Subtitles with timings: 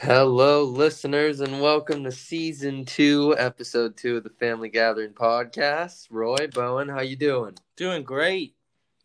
[0.00, 6.08] Hello, listeners, and welcome to season two, episode two of the Family Gathering podcast.
[6.10, 7.54] Roy Bowen, how you doing?
[7.76, 8.56] Doing great.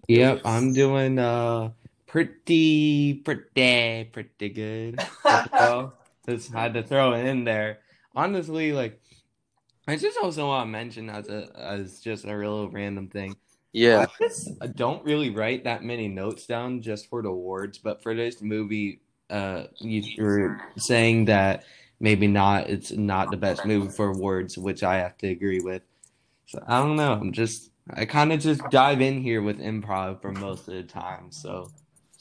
[0.08, 1.72] Yep, I'm doing uh
[2.08, 5.00] pretty pretty pretty good.
[5.58, 5.94] so,
[6.28, 7.80] just had to throw it in there.
[8.16, 9.00] Honestly, like
[9.88, 13.36] I just also want to mention as a as just a real random thing.
[13.74, 18.02] Yeah, I just don't really write that many notes down just for the awards, but
[18.02, 21.64] for this movie, uh, you were saying that
[22.00, 22.70] maybe not.
[22.70, 25.84] It's not the best movie for awards, which I have to agree with.
[26.48, 27.14] So I don't know.
[27.14, 30.84] I'm just I kind of just dive in here with improv for most of the
[30.84, 31.32] time.
[31.32, 31.72] So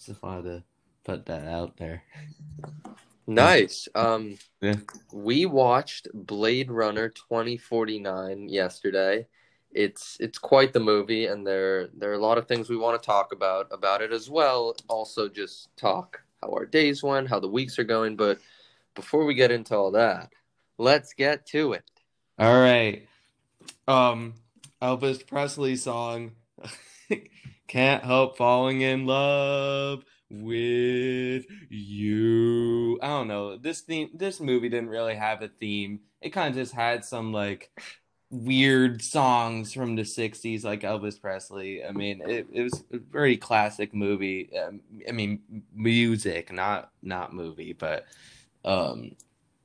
[0.04, 0.64] just wanted to
[1.04, 2.04] put that out there.
[3.26, 3.88] nice.
[3.94, 4.76] Um, Yeah.
[5.12, 9.26] we watched Blade Runner 2049 yesterday.
[9.72, 13.00] It's it's quite the movie, and there there are a lot of things we want
[13.00, 14.74] to talk about about it as well.
[14.88, 18.16] Also, just talk how our days went, how the weeks are going.
[18.16, 18.38] But
[18.94, 20.30] before we get into all that,
[20.78, 21.84] let's get to it.
[22.38, 23.08] All right.
[23.86, 24.34] Um,
[24.80, 26.32] Elvis Presley song.
[27.68, 32.98] Can't help falling in love with you.
[33.02, 33.56] I don't know.
[33.56, 36.00] This theme, this movie didn't really have a theme.
[36.20, 37.70] It kind of just had some like
[38.30, 41.84] weird songs from the 60s like Elvis Presley.
[41.84, 44.50] I mean, it, it was a very classic movie.
[44.56, 45.40] Um, I mean,
[45.74, 48.06] music, not not movie, but
[48.64, 49.12] um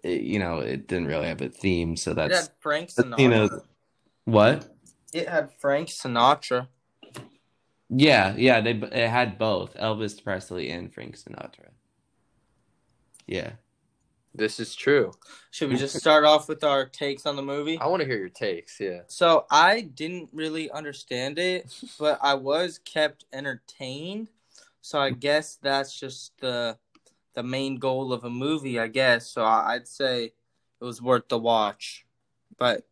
[0.04, 3.20] it, you know, it didn't really have a theme, so It that's had Frank Sinatra.
[3.20, 3.62] you know,
[4.26, 4.70] what?
[5.14, 6.68] it had Frank Sinatra.
[7.90, 11.70] Yeah, yeah, they it had both Elvis Presley and Frank Sinatra.
[13.28, 13.52] Yeah.
[14.36, 15.12] This is true.
[15.52, 17.78] Should we just start off with our takes on the movie?
[17.80, 18.80] I want to hear your takes.
[18.80, 19.02] Yeah.
[19.08, 24.30] So I didn't really understand it, but I was kept entertained.
[24.82, 26.78] So I guess that's just the
[27.36, 29.28] the main goal of a movie, I guess.
[29.28, 32.06] So I'd say it was worth the watch,
[32.58, 32.88] but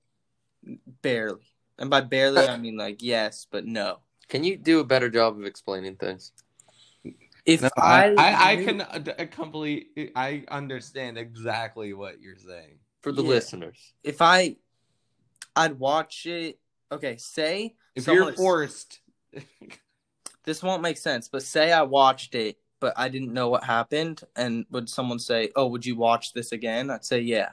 [1.02, 1.54] barely.
[1.78, 4.00] And by barely, I mean like yes, but no.
[4.30, 6.32] Can you do a better job of explaining things?
[7.46, 10.12] If No, I, I, I knew- can uh, complete.
[10.16, 12.80] I understand exactly what you're saying.
[13.02, 13.30] For the Yeah.
[13.30, 13.94] listeners.
[14.04, 14.58] if I,
[15.56, 16.60] I'd watch it.
[16.92, 19.00] Okay, say If you're forced,
[20.44, 24.22] this won't make sense, but say I watched it, but I didn't know what happened,
[24.36, 27.52] and would someone say, "Oh, would you watch this again?" I'd say, "Yeah,"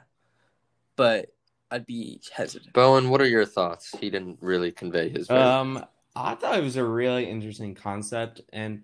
[0.95, 1.33] but
[1.71, 2.73] I'd be hesitant.
[2.73, 3.95] Bowen, what are your thoughts?
[3.99, 5.47] He didn't really convey his version.
[5.47, 5.85] um,
[6.15, 8.83] I thought it was a really interesting concept, and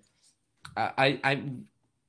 [0.76, 1.44] I, I, I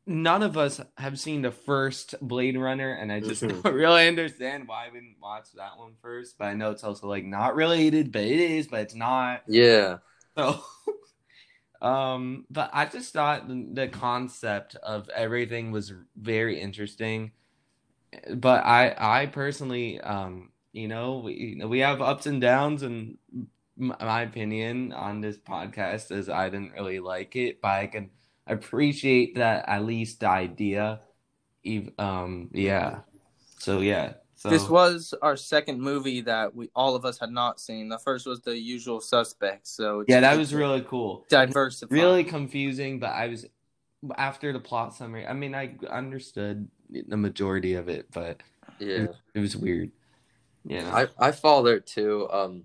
[0.07, 4.69] none of us have seen the first Blade Runner, and I just don't really understand
[4.69, 6.39] why we didn't watch that one first.
[6.39, 9.43] But I know it's also like not related, but it is, but it's not.
[9.47, 9.99] yeah.
[10.37, 10.61] So,
[11.83, 17.33] um, but I just thought the, the concept of everything was very interesting.
[18.35, 22.83] But I, I personally, um, you know, we you know, we have ups and downs,
[22.83, 23.19] and
[23.77, 28.11] my opinion on this podcast is I didn't really like it, but I can
[28.47, 31.01] appreciate that at least the idea.
[31.65, 33.01] ev- Um, yeah.
[33.59, 34.15] So yeah.
[34.39, 37.89] So This was our second movie that we all of us had not seen.
[37.89, 41.25] The first was The Usual Suspects, so yeah, that was really cool.
[41.31, 41.95] diversified.
[41.95, 43.47] really confusing, but I was
[44.19, 45.27] after the plot summary.
[45.27, 48.43] I mean, I understood the majority of it, but
[48.79, 49.07] Yeah.
[49.35, 49.91] it was weird.
[50.67, 52.29] Yeah, I, I fall there too.
[52.31, 52.65] Um,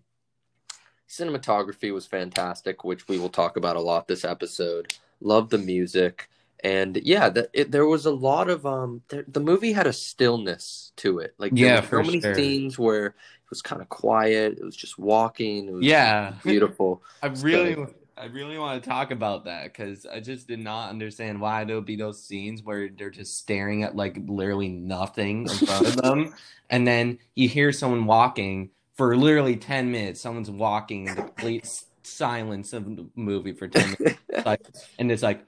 [1.07, 4.93] cinematography was fantastic, which we will talk about a lot this episode.
[5.21, 6.29] Love the music.
[6.63, 9.01] And yeah, the, it, there was a lot of um.
[9.07, 11.33] The, the movie had a stillness to it.
[11.37, 12.35] Like there Yeah, so many sure.
[12.35, 13.15] scenes where it
[13.49, 14.57] was kind of quiet.
[14.59, 15.67] It was just walking.
[15.67, 16.33] It was yeah.
[16.43, 17.01] beautiful.
[17.23, 17.75] I really,
[18.15, 21.75] I really want to talk about that because I just did not understand why there
[21.75, 25.95] would be those scenes where they're just staring at like literally nothing in front of
[25.95, 26.35] them,
[26.69, 30.21] and then you hear someone walking for literally ten minutes.
[30.21, 31.65] Someone's walking in complete
[32.11, 34.61] silence of the movie for ten minutes, like,
[34.99, 35.45] and it's like.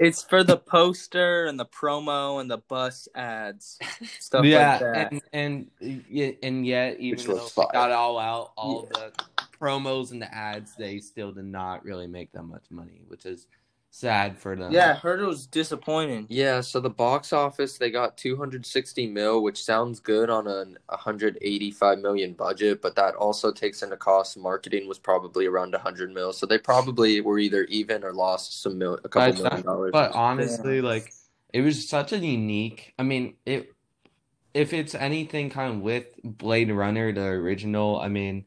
[0.00, 3.78] It's for the poster and the promo and the bus ads,
[4.18, 5.12] stuff yeah, like that.
[5.12, 9.12] and and yeah, and yet even Which though was they got all out, all the
[9.60, 13.46] promos and the ads, they still did not really make that much money, which is
[13.96, 14.72] sad for them.
[14.72, 16.26] yeah, I heard it was disappointing.
[16.28, 21.98] Yeah, so the box office they got 260 mil, which sounds good on a 185
[22.00, 26.32] million budget, but that also takes into cost marketing was probably around 100 mil.
[26.32, 29.92] So they probably were either even or lost some mil, a couple But, million dollars.
[29.92, 30.82] but honestly, Yeah.
[30.82, 31.12] like
[31.52, 32.94] it was such a unique.
[32.98, 33.70] I mean, it
[34.54, 38.00] if it's anything kind of with Blade Runner, the original.
[38.00, 38.46] I mean,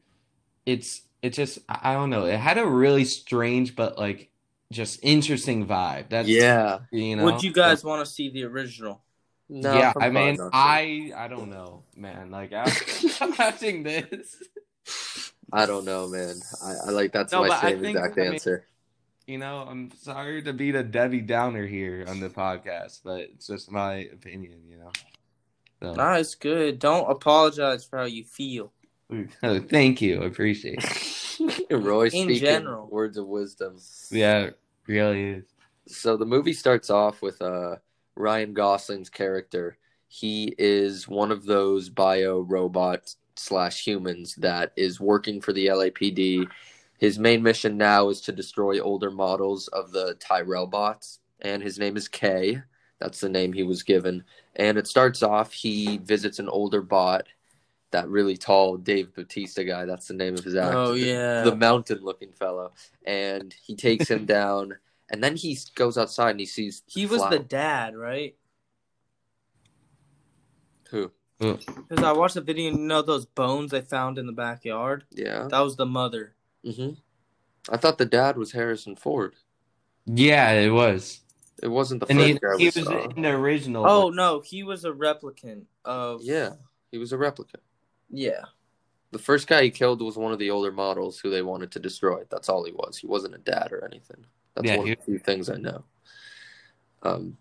[0.66, 2.26] it's it just I I don't know.
[2.26, 4.30] It had a really strange but like
[4.72, 6.08] just interesting vibe.
[6.10, 7.24] That's yeah, you know.
[7.24, 9.02] Would you guys want to see the original?
[9.48, 10.50] No, yeah, I mean, not.
[10.52, 12.30] I I don't know, man.
[12.30, 14.36] Like after watching this,
[15.52, 16.36] I don't know, man.
[16.62, 18.66] I, I like that's No, my same think- exact I mean- answer.
[19.26, 23.46] you know, I'm sorry to be the Debbie Downer here on the podcast, but it's
[23.46, 24.90] just my opinion, you know.
[25.80, 26.78] So, Nah, it's good.
[26.78, 28.72] Don't apologize for how you feel.
[29.42, 30.78] oh, thank you, I appreciate.
[30.78, 31.70] it.
[31.70, 32.88] Roy In speaking general.
[32.90, 33.78] words of wisdom.
[34.10, 35.44] Yeah, it really is.
[35.86, 37.76] So the movie starts off with uh,
[38.16, 39.78] Ryan Gosling's character.
[40.08, 46.46] He is one of those bio robots slash humans that is working for the LAPD.
[46.98, 51.78] His main mission now is to destroy older models of the Tyrell bots, and his
[51.78, 52.60] name is K.
[52.98, 54.24] That's the name he was given.
[54.56, 57.28] And it starts off he visits an older bot,
[57.90, 59.84] that really tall Dave Bautista guy.
[59.86, 60.76] That's the name of his actor.
[60.76, 61.42] Oh yeah.
[61.42, 62.72] the mountain looking fellow
[63.04, 64.76] and he takes him down
[65.10, 67.30] and then he goes outside and he sees he was Flower.
[67.30, 68.34] the dad, right?
[70.90, 75.04] who Because I watched the video you know those bones they found in the backyard?
[75.10, 76.34] yeah That was the mother.
[76.64, 76.90] hmm
[77.70, 79.34] i thought the dad was harrison ford
[80.06, 81.20] Yeah, it was.
[81.62, 83.86] it wasn't the And first he, guy we he was saw in the original.
[83.86, 86.52] Oh no, he was a replicant of yeah
[86.90, 87.60] he was a replicant
[88.10, 88.44] Yeah.
[89.10, 91.78] the first guy he killed was one of the older models who they wanted to
[91.80, 92.22] destroy.
[92.30, 92.98] That's all he was.
[92.98, 94.24] He wasn't a dad or anything.
[94.54, 95.84] That's Yeah, one he- of the few things i know.
[97.02, 97.36] Um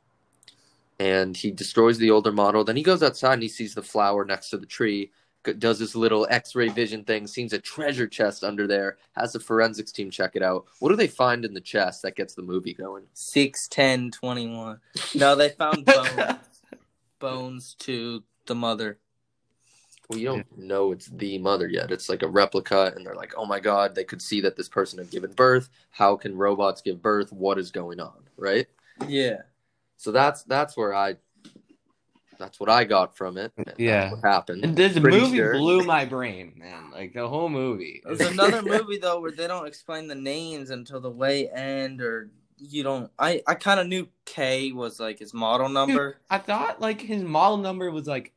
[1.00, 2.64] and he destroys the older model.
[2.64, 5.12] Then he goes outside and he sees the flower next to the tree.
[5.60, 7.28] Does his little x-ray vision thing.
[7.28, 8.98] Sees a treasure chest under there.
[9.16, 10.66] Has the forensics team check it out.
[10.80, 13.04] What do they find in the chest that gets the movie going?
[13.14, 14.80] Six, ten, twenty-one.
[15.16, 16.40] No, they found bones.
[17.20, 18.98] bones to the mother.
[20.10, 23.34] Well you don't know it's the mother yet it's like a replica and they're like
[23.38, 26.82] oh my god they could see that this person had given birth how can robots
[26.82, 28.68] give birth what is going on right
[29.08, 29.42] Yeah.
[29.98, 31.16] so that's that's where i
[32.40, 34.12] that's what i got from it and that's Yeah.
[34.12, 35.54] what happened And this Pretty movie sure.
[35.54, 36.92] blew my brain, man.
[36.92, 38.02] Like the whole movie.
[38.06, 42.30] There's another movie though where they don't explain the names until the way end or
[42.60, 46.18] you don't I, I kinda knew K was like his model number.
[46.30, 48.34] I thought like his model number was like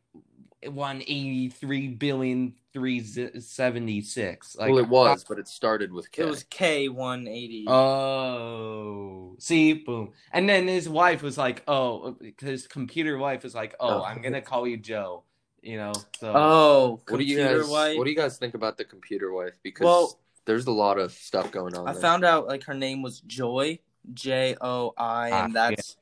[0.69, 3.01] one eighty three billion three
[3.41, 4.57] seventy six.
[4.57, 6.23] Like well it was but it started with K.
[6.23, 7.65] It was K one eighty.
[7.69, 10.13] Oh, see, boom.
[10.33, 14.05] And then his wife was like, "Oh, his computer wife was like, oh, Oh.
[14.05, 15.25] I'm gonna call you Joe."
[15.63, 17.99] You know, so oh, what do you guys wife.
[17.99, 21.13] what do you guys think about the computer wife because Well- there's a lot of
[21.13, 22.01] stuff going on I there.
[22.01, 23.79] found out like her name was Joy,
[24.15, 25.97] J O I, Ah, and that's,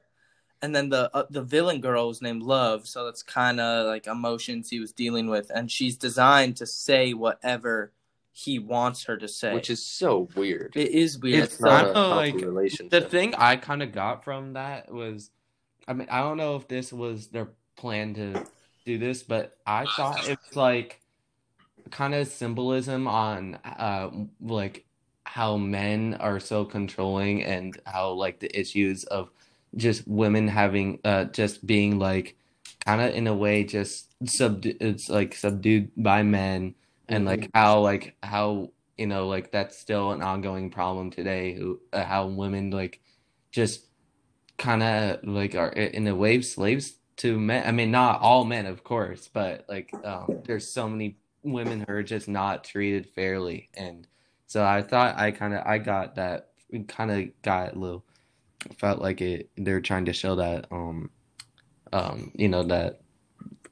[0.62, 4.06] and then the uh, the villain girl was named Love, so that's kind of like
[4.06, 7.92] emotions he was dealing with, and she's designed to say whatever
[8.32, 10.72] he wants her to say, which is so weird.
[10.76, 11.44] It is weird.
[11.44, 12.90] It's it's not a healthy like- relationship.
[12.90, 15.30] the thing I kind of got from that was,
[15.86, 18.44] I mean, I don't know if this was their plan to
[18.84, 21.00] do this, but I thought it was like
[21.90, 24.10] kind of symbolism on uh
[24.42, 24.84] like
[25.24, 29.30] how men are so controlling and how like the issues of
[29.76, 32.36] just women having uh just being like
[32.84, 36.74] kind of in a way just subdu it's like subdued by men
[37.08, 41.80] and like how like how you know like that's still an ongoing problem today who
[41.92, 43.00] uh, how women like
[43.50, 43.86] just
[44.56, 47.66] kind of like are in a way slaves to men.
[47.66, 51.92] I mean not all men of course but like um there's so many women who
[51.92, 53.68] are just not treated fairly.
[53.74, 54.06] And
[54.46, 56.48] so i thought i kind of i got that
[56.88, 58.04] kind of got a little
[58.78, 61.10] felt like it they're trying to show that um
[61.92, 63.00] um you know that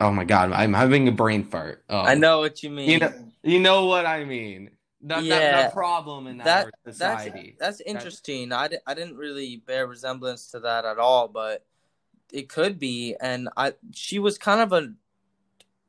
[0.01, 2.89] oh my god i'm having a brain fart um, I know what you mean.
[2.89, 3.13] you know
[3.43, 4.71] you know what i mean
[5.03, 5.67] the, the- Yeah.
[5.69, 8.53] the problem in that our that's society that's interesting.
[8.53, 11.65] I, di- I didn't really bear resemblance to that at all, but
[12.33, 13.15] it could be.
[13.21, 14.93] And I she was kind of a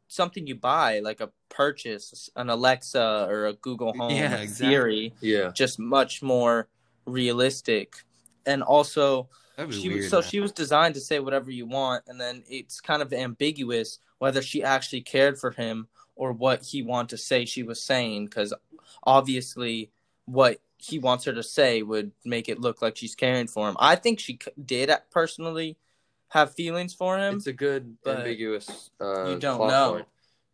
[0.08, 4.68] something you buy, like a purchase, an Alexa or a Google Home Yeah, exactly.
[4.68, 6.68] Siri, yeah just much more
[7.06, 8.04] realistic.
[8.48, 9.30] And also,
[9.70, 10.30] she weird, so man.
[10.30, 14.42] she was designed to say whatever you want, and then it's kind of ambiguous whether
[14.42, 18.54] she actually cared for him or what he wanted to say she was saying, because
[19.04, 19.92] obviously
[20.26, 23.76] what he wants her to say would make it look like she's caring for him.
[23.80, 25.78] I think she did personally
[26.30, 27.36] have feelings for him.
[27.36, 29.94] it's a good ambiguous uh you don't know.
[29.94, 30.08] point.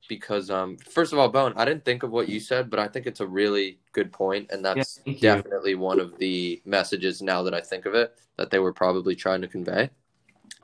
[0.08, 2.88] Because um first of all bone i didn't think of what you said but i
[2.88, 5.30] think it's a really good point and that's Yeah, thank you.
[5.30, 9.16] definitely one of the messages now that i think of it that they were probably
[9.16, 9.90] trying to convey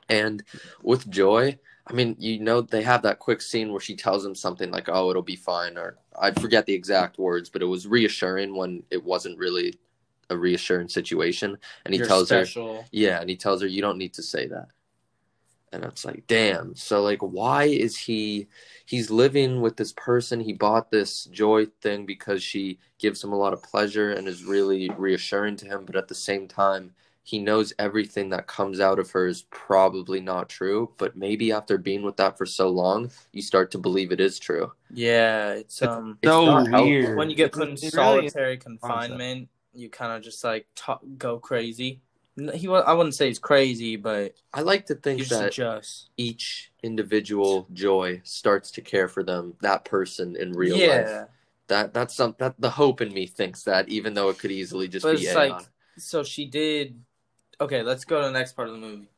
[0.10, 0.44] and
[0.84, 4.36] with joy i mean you know they have that quick scene where she tells him
[4.36, 7.88] something like oh it'll be fine or i forget the exact words but it was
[7.88, 9.74] reassuring when it wasn't really
[10.30, 12.46] a reassuring situation and he You're tells her
[12.92, 14.68] yeah, and he tells her you don't need to say that.
[15.72, 16.76] And it's like damn.
[16.76, 18.48] So like why is he
[18.86, 20.40] he's living with this person.
[20.40, 24.44] He bought this joy thing because she gives him a lot of pleasure and is
[24.44, 25.86] really reassuring to him.
[25.86, 30.20] But at the same time he knows everything that comes out of her is probably
[30.20, 30.94] not true.
[30.98, 34.40] But maybe after being with that for so long you start to believe it is
[34.40, 34.72] true.
[34.92, 37.18] Yeah, it's It's um It's so not weird.
[37.18, 40.66] when you get put in it really is- solitary confinement, you kind of just like
[40.76, 42.02] talk, go crazy.
[42.54, 46.10] He, wa- I wouldn't say he's crazy, but i like to think just that adjust.
[46.18, 51.26] each individual joy starts to care for them that person in real life Yeah,
[51.68, 54.88] that that's some that the hope in me thinks that even though it could easily
[54.88, 55.36] just but be it's AI.
[55.36, 55.68] like
[55.98, 57.00] so she did.
[57.62, 59.10] Okay, let's go to the next part of the movie.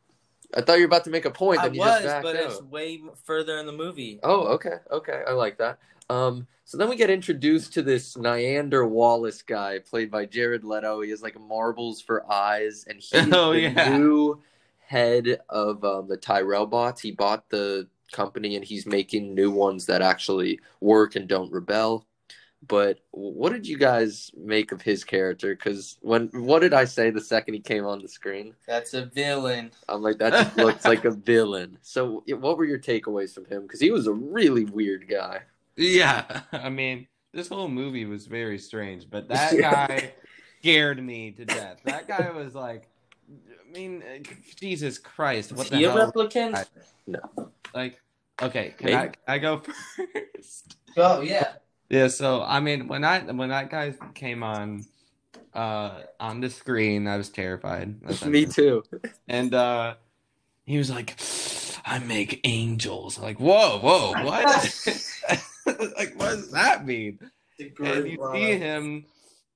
[0.56, 2.52] I thought you were about to make a point, I was, just backed but out.
[2.52, 4.20] it's way further in the movie.
[4.24, 5.80] Oh, okay, okay, I like that.
[6.10, 11.02] Um, so then we get introduced to this Niander Wallace guy, played by Jared Leto.
[11.02, 13.98] He has like marbles for eyes, and he's Oh, the yeah.
[13.98, 14.42] new
[14.80, 17.02] head of um, the Tyrell bots.
[17.02, 22.06] He bought the company, and he's making new ones that actually work and don't rebel.
[22.68, 25.56] But what did you guys make of his character?
[25.56, 28.54] Because when what did I say the second he came on the screen?
[28.68, 29.72] That's a villain.
[29.90, 31.78] I'm like that just looks like a villain.
[31.82, 33.64] So what were your takeaways from him?
[33.64, 35.42] Because he was a really weird guy.
[35.76, 40.14] Yeah, I mean, this whole movie was very strange, but that guy
[40.60, 41.80] scared me to death.
[41.86, 42.88] That guy was like,
[43.28, 44.22] I mean, uh,
[44.56, 46.12] Jesus Christ, what Is the he a hell?
[46.12, 46.68] replicant?
[47.08, 47.20] No.
[47.74, 48.00] Like,
[48.40, 48.98] okay, can Maybe.
[48.98, 50.76] I, can I go first?
[50.98, 51.54] Oh yeah.
[51.92, 54.86] Yeah, so I mean, when I when that guy came on,
[55.54, 58.02] uh, on the screen, I was terrified.
[58.26, 58.84] Me too.
[59.28, 59.96] And uh,
[60.64, 61.20] he was like,
[61.84, 64.46] "I make angels." Like, whoa, whoa, what?
[65.98, 67.20] like, what does that mean?
[67.60, 69.06] and you see him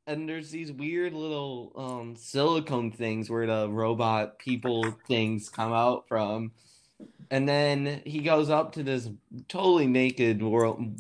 [0.05, 6.07] and there's these weird little um silicone things where the robot people things come out
[6.07, 6.51] from
[7.31, 9.09] and then he goes up to this
[9.47, 10.95] totally naked world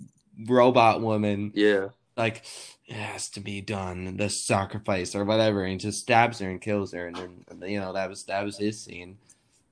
[0.47, 1.89] robot woman Yeah.
[2.17, 2.43] like
[2.85, 6.91] it has to be done the sacrifice or whatever and just stabs her and kills
[6.93, 9.17] her and then you know that was that was his scene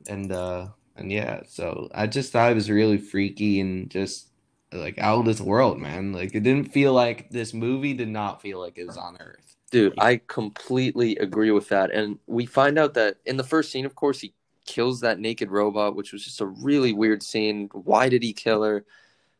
[0.07, 4.27] and uh and yeah so i just thought it was really freaky and just
[4.71, 8.41] like out of this world man like it didn't feel like this movie did not
[8.41, 11.89] feel like it was on earth Dude, I completely agree with that.
[11.89, 14.35] And we find out that in the first scene, of course, he
[14.67, 17.69] kills that naked robot, which was just a really weird scene.
[17.73, 18.85] Why did he kill her?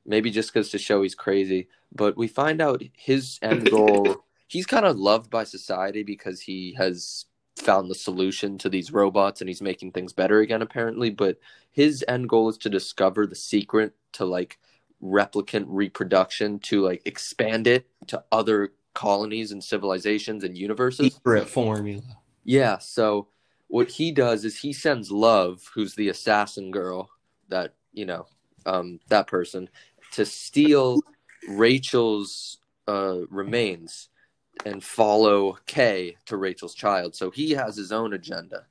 [0.06, 1.68] Maybe just because to show he's crazy.
[1.94, 4.24] But we find out his end goal.
[4.48, 7.26] he's kind of loved by society because he has
[7.58, 11.10] found the solution to these robots and he's making things better again, apparently.
[11.10, 11.38] But
[11.72, 14.60] his end goal is to discover the secret to like
[15.02, 21.14] replicant reproduction, to like expand it to other colonies and civilizations and universes.
[21.14, 22.02] secret formula
[22.44, 23.28] Yeah, so
[23.68, 27.10] what he does is he sends Love, who's the assassin girl,
[27.50, 28.28] that, you know,
[28.66, 29.70] um, that person,
[30.14, 31.02] to steal
[31.48, 34.10] Rachel's uh, remains
[34.66, 37.16] and follow Kay to Rachel's child.
[37.16, 38.66] So he has his own agenda.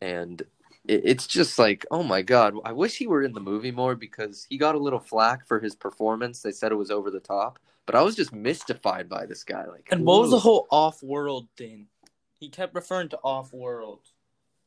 [0.00, 0.42] And
[0.86, 3.94] it, it's just like, oh my God, I wish he were in the movie more
[3.94, 6.42] because he got a little flack for his performance.
[6.42, 7.58] They said it was over the top.
[7.86, 9.66] But I was just mystified by this guy.
[9.66, 11.86] Like, And what was the whole off-world thing?
[12.32, 14.00] He kept referring to off-world.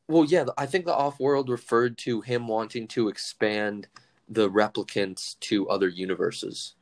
[0.06, 3.88] Well, yeah, I think the off world referred to him wanting to expand
[4.28, 6.74] the replicants to other universes.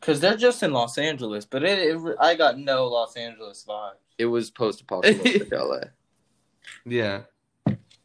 [0.00, 3.92] Cause they're just in Los Angeles, but it, it I got no Los Angeles vibe.
[4.18, 5.78] It was post apocalyptic LA.
[6.84, 7.22] yeah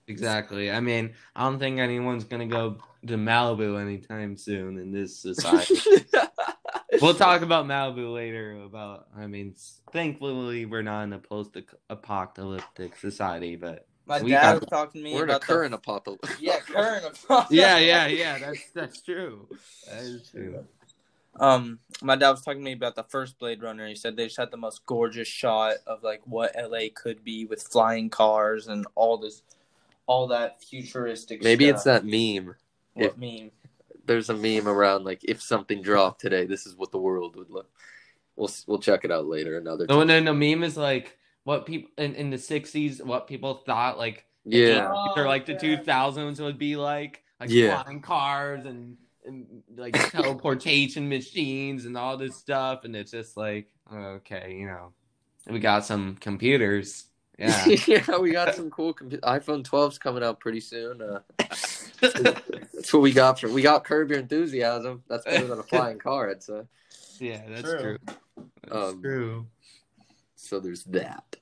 [0.07, 5.15] exactly i mean i don't think anyone's gonna go to malibu anytime soon in this
[5.15, 5.75] society
[7.01, 8.61] we'll talk about Malibu later.
[8.63, 9.55] About, I mean,
[9.91, 15.05] thankfully we're not in a post-apocalyptic society, but My We dad got- was talking to
[15.05, 16.29] me We're in a about current the, apocalypse.
[16.39, 17.51] yeah current apocalypse.
[17.51, 18.37] yeah, yeah, yeah.
[18.39, 19.47] That's that's true.
[19.89, 20.65] That is true.
[21.39, 23.87] Um, my dad was talking to me about the first Blade Runner.
[23.87, 27.45] He said they just had the most gorgeous shot of like what LA could be
[27.45, 29.43] with flying cars and all this,
[30.07, 31.43] all that futuristic.
[31.43, 31.75] Maybe stuff.
[31.75, 32.55] it's that meme.
[32.93, 33.51] What meme?
[34.07, 37.51] There's a meme around like if something dropped today, this is what the world would
[37.51, 37.69] look.
[38.35, 39.57] We'll we'll check it out later.
[39.57, 40.07] Another No, time.
[40.07, 40.33] no, no.
[40.33, 41.16] Meme is like
[41.47, 45.53] what people in, in the '60s, what people thought like Yeah, Oh, or like the
[45.53, 45.77] yeah.
[45.77, 47.83] 2000s would be like, like Yeah.
[47.83, 53.69] flying cars and, and like teleportation machines and all this stuff, and it's just like,
[53.93, 54.91] okay, you know,
[55.49, 57.05] we got some computers.
[57.39, 57.65] Yeah.
[57.87, 58.17] yeah.
[58.17, 61.01] We got some cool compu- iPhone 12's coming out pretty soon.
[61.01, 61.19] Uh,
[62.01, 65.01] that's what we got for we got Curb Your Enthusiasm.
[65.07, 66.29] That's better than a flying car.
[66.29, 66.63] I'd say.
[67.19, 67.79] Yeah, that's True.
[67.79, 67.97] true.
[68.67, 69.47] That's Um, true.
[70.47, 71.35] So there's that.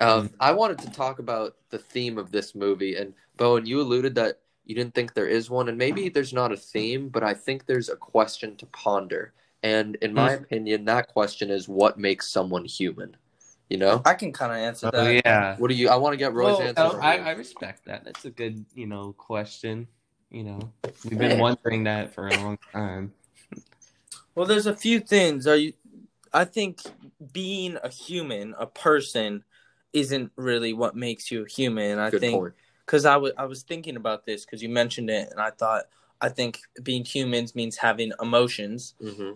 [0.00, 4.14] Um, I wanted to talk about the theme of this movie, and Bowen, you alluded
[4.14, 7.34] that you didn't think there is one, and maybe there's not a theme, but I
[7.34, 9.32] think there's a question to ponder.
[9.62, 13.16] And in my opinion, that question is what makes someone human?
[13.68, 14.00] You know?
[14.04, 15.22] I can kind of answer Oh that.
[15.24, 15.56] yeah.
[15.56, 15.88] What do you?
[15.88, 17.02] I want to get Roy's Well, answer.
[17.02, 17.18] I.
[17.18, 18.04] I respect that.
[18.04, 19.88] That's a good, you know, question.
[20.30, 20.72] You know,
[21.04, 23.12] we've been wondering that for a long time.
[24.34, 25.46] Well, there's a few things.
[25.46, 25.72] Are you?
[26.32, 26.80] I think
[27.32, 29.44] being a human, a person,
[29.92, 31.98] isn't really what makes you a human.
[31.98, 32.52] I Good think
[32.84, 35.84] because I was I was thinking about this because you mentioned it, and I thought
[36.20, 39.32] I think being humans means having emotions, hmm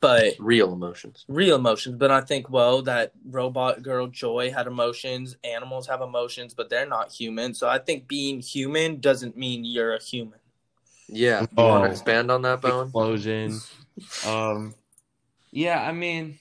[0.00, 1.24] but Real emotions.
[1.28, 1.96] real emotions.
[1.96, 5.36] But I think well that robot girl Joy had emotions.
[5.44, 7.54] Animals have emotions, but they're not human.
[7.54, 10.40] So I think being human doesn't mean you're a human.
[11.08, 11.40] Yeah.
[11.42, 11.86] You want Oh.
[11.86, 12.84] to expand on that, Bone?
[12.84, 13.60] Explosion.
[14.26, 14.74] Um,
[15.52, 16.38] yeah, I mean,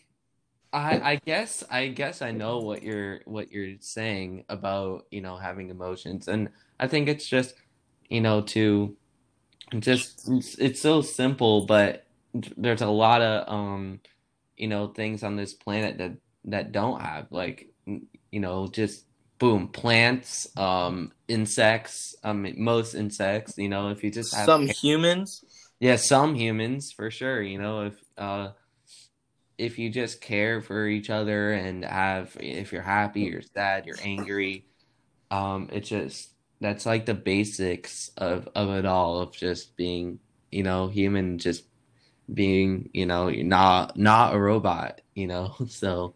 [0.73, 5.37] I I guess I guess I know what you're what you're saying about you know
[5.37, 6.49] having emotions, and
[6.79, 7.55] I think it's just
[8.09, 8.95] you know to
[9.79, 13.99] just it's, it's so simple, but there's a lot of um
[14.57, 16.13] you know things on this planet that
[16.45, 19.05] that don't have like you know just
[19.39, 25.43] boom plants um insects um most insects you know if you just have Some humans.
[25.81, 27.41] yeah, some humans for sure.
[27.41, 28.49] You know, if uh,
[29.61, 34.01] if you just care for each other and have, if you're happy, you're sad, you're
[34.01, 34.65] angry,
[35.29, 40.19] um, it just that's like the basics of of it all of just being,
[40.51, 41.65] you know, human, just
[42.33, 45.01] being, you know, you're not not a robot.
[45.13, 46.15] You know, so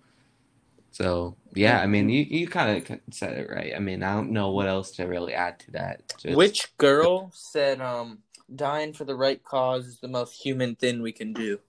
[0.91, 1.79] so yeah.
[1.79, 3.73] I mean, you you kind of said it right.
[3.75, 6.01] I mean, I don't know what else to really add to that.
[6.17, 8.19] Just- Which girl said um
[8.53, 11.59] dying for the right cause is the most human thing we can do?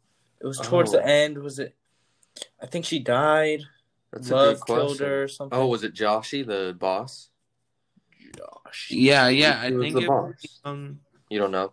[0.40, 0.98] It was towards Oh.
[0.98, 1.74] the end, was it
[2.62, 3.62] I think she died.
[4.12, 5.58] That's a Love good killed her or something.
[5.58, 7.30] Oh, was it Joshi, the boss?
[8.36, 8.88] gosh.
[8.90, 9.60] Yeah, yeah.
[9.62, 10.34] I Who was think the it boss?
[10.42, 11.00] was, um.
[11.30, 11.72] You don't know.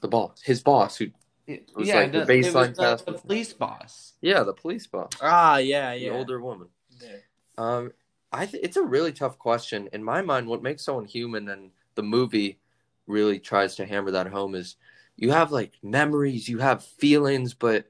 [0.00, 0.40] The boss.
[0.42, 1.06] His boss who
[1.46, 4.14] It was yeah, like the the, it was baseline the, the police boss.
[4.20, 5.12] Yeah, the police boss.
[5.22, 6.10] Ah, yeah, yeah.
[6.10, 6.68] The older woman.
[7.00, 7.16] Yeah.
[7.56, 7.92] Um,
[8.32, 9.88] I th- it's a really tough question.
[9.92, 12.58] In my mind, what makes someone human, and the movie
[13.06, 14.76] really tries to hammer that home, is
[15.18, 17.86] you have like memories, you have feelings, but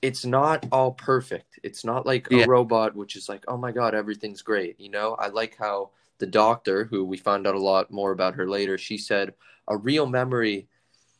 [0.00, 1.60] it's not all perfect.
[1.62, 2.44] It's not like Yeah.
[2.44, 4.80] a robot, which is like, oh my god, everything's great.
[4.80, 8.34] You know, I like how the doctor, who we found out a lot more about
[8.34, 9.34] her later, she said
[9.68, 10.68] a real memory.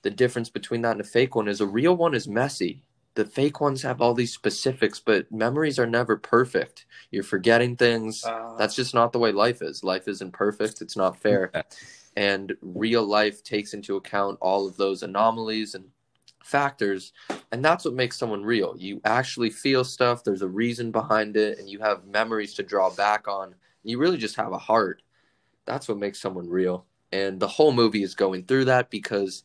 [0.02, 2.82] The difference between that and a fake one is a real one is messy.
[3.14, 6.84] The fake ones have all these specifics, but memories are never perfect.
[7.10, 8.24] You're forgetting things.
[8.24, 9.84] Uh, That's just not the way life is.
[9.84, 10.82] Life isn't perfect.
[10.82, 11.50] It's not fair.
[12.16, 15.84] And real life takes into account all of those anomalies and
[16.44, 17.12] factors.
[17.50, 18.74] And that's what makes someone real.
[18.78, 22.90] You actually feel stuff, there's a reason behind it, and you have memories to draw
[22.90, 23.54] back on.
[23.82, 25.02] You really just have a heart.
[25.66, 26.86] That's what makes someone real.
[27.12, 29.44] And the whole movie is going through that because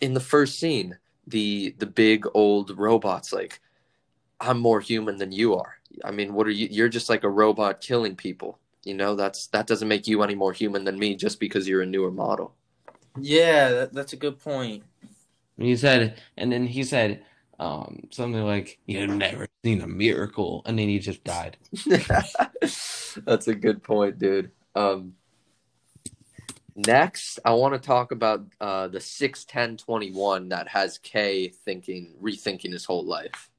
[0.00, 3.60] in the first scene, the the big old robot's like,
[4.40, 5.76] I'm more human than you are.
[6.04, 6.68] I mean, what are you?
[6.70, 8.58] You're just like a robot killing people.
[8.84, 11.82] You know, that's that doesn't make you any more human than me just because you're
[11.82, 12.54] a newer model.
[13.18, 14.84] yeah, that, that's a good point.
[15.58, 17.22] He said, and then he said
[17.60, 21.58] um, something like, "You've never seen a miracle," and then he just died.
[21.86, 24.50] that's a good point, dude.
[24.74, 25.14] Um,
[26.74, 31.48] next, I want to talk about uh, the six ten twenty one that has k
[31.48, 33.50] thinking, rethinking his whole life.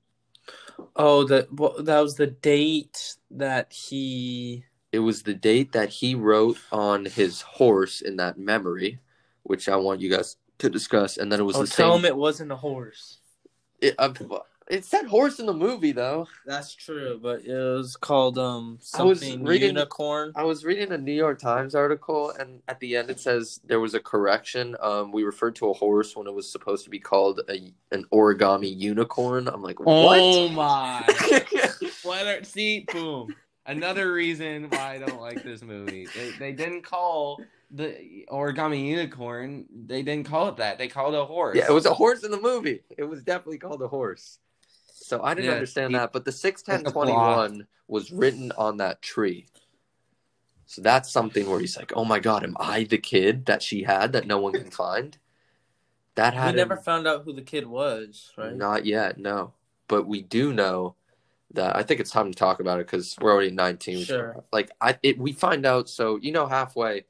[0.95, 4.65] Oh, that well, that was the date that he.
[4.91, 8.99] It was the date that he wrote on his horse in that memory,
[9.43, 11.17] which I want you guys to discuss.
[11.17, 11.99] And then it was Oh, the tell same.
[11.99, 13.19] him it wasn't a horse.
[13.79, 14.13] It, uh,
[14.69, 16.27] it said horse in the movie, though.
[16.45, 20.33] That's true, but it was called um I something reading- unicorn.
[20.35, 23.79] I was reading a New York Times article, and at the end it says there
[23.79, 24.75] was a correction.
[24.81, 28.05] Um, we referred to a horse when it was supposed to be called a, an
[28.13, 29.47] origami unicorn.
[29.47, 30.19] I'm like, what?
[30.21, 31.05] Oh my!
[32.43, 33.33] See, boom.
[33.65, 36.07] Another reason why I don't like this movie.
[36.15, 39.65] They, they didn't call the origami unicorn.
[39.85, 40.77] They didn't call it that.
[40.77, 41.57] They called it a horse.
[41.57, 42.81] yeah, it was a horse in the movie.
[42.97, 44.39] It was definitely called a horse.
[44.93, 47.67] So I didn't Yeah, understand he- that, but the six ten Like a twenty one
[47.87, 49.47] was written on that tree.
[50.65, 53.83] So that's something where he's like, "Oh my god, am I the kid that she
[53.83, 55.17] had that no one can find?"
[56.15, 56.53] That happened.
[56.55, 58.55] We never him- found out who the kid was, right?
[58.55, 59.53] Not yet, no.
[59.87, 60.95] But we do know
[61.53, 64.03] that I think it's time to talk about it because we're already 19.
[64.05, 64.43] Sure.
[64.51, 65.89] Like I, it, we find out.
[65.89, 67.05] So you know, halfway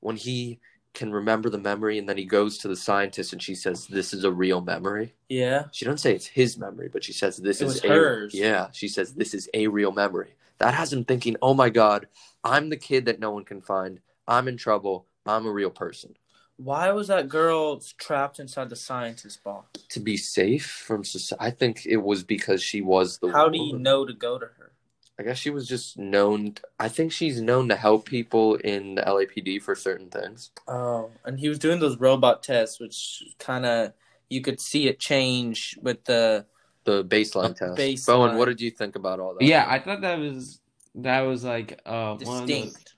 [0.00, 0.60] when he
[0.94, 4.12] can remember the memory, and then he goes to the scientist, and she says, "This
[4.12, 5.64] is a real memory." Yeah.
[5.72, 8.34] She doesn't say it's his memory, but she says this It is a, hers.
[8.34, 10.34] Yeah, she says this is a real memory.
[10.58, 12.08] That has him thinking, "Oh my god,
[12.42, 14.00] I'm the kid that no one can find.
[14.26, 15.06] I'm in trouble.
[15.24, 16.16] I'm a real person."
[16.58, 19.80] Why was that girl trapped inside the scientist box?
[19.90, 23.30] To be safe from society, I think it was because she was the.
[23.30, 24.72] How do you know to go to her?
[25.20, 26.54] I guess she was just known.
[26.78, 30.50] I think she's known to help people in the LAPD for certain things.
[30.66, 33.92] Oh, and he was doing those robot tests, which kind of
[34.28, 36.44] you could see it change with the
[36.84, 37.78] The baseline The test.
[37.78, 38.06] baseline.
[38.06, 39.44] Bowen, what did you think about all that?
[39.44, 40.60] Yeah, I thought that was
[40.96, 42.94] that was like uh one of those distinct.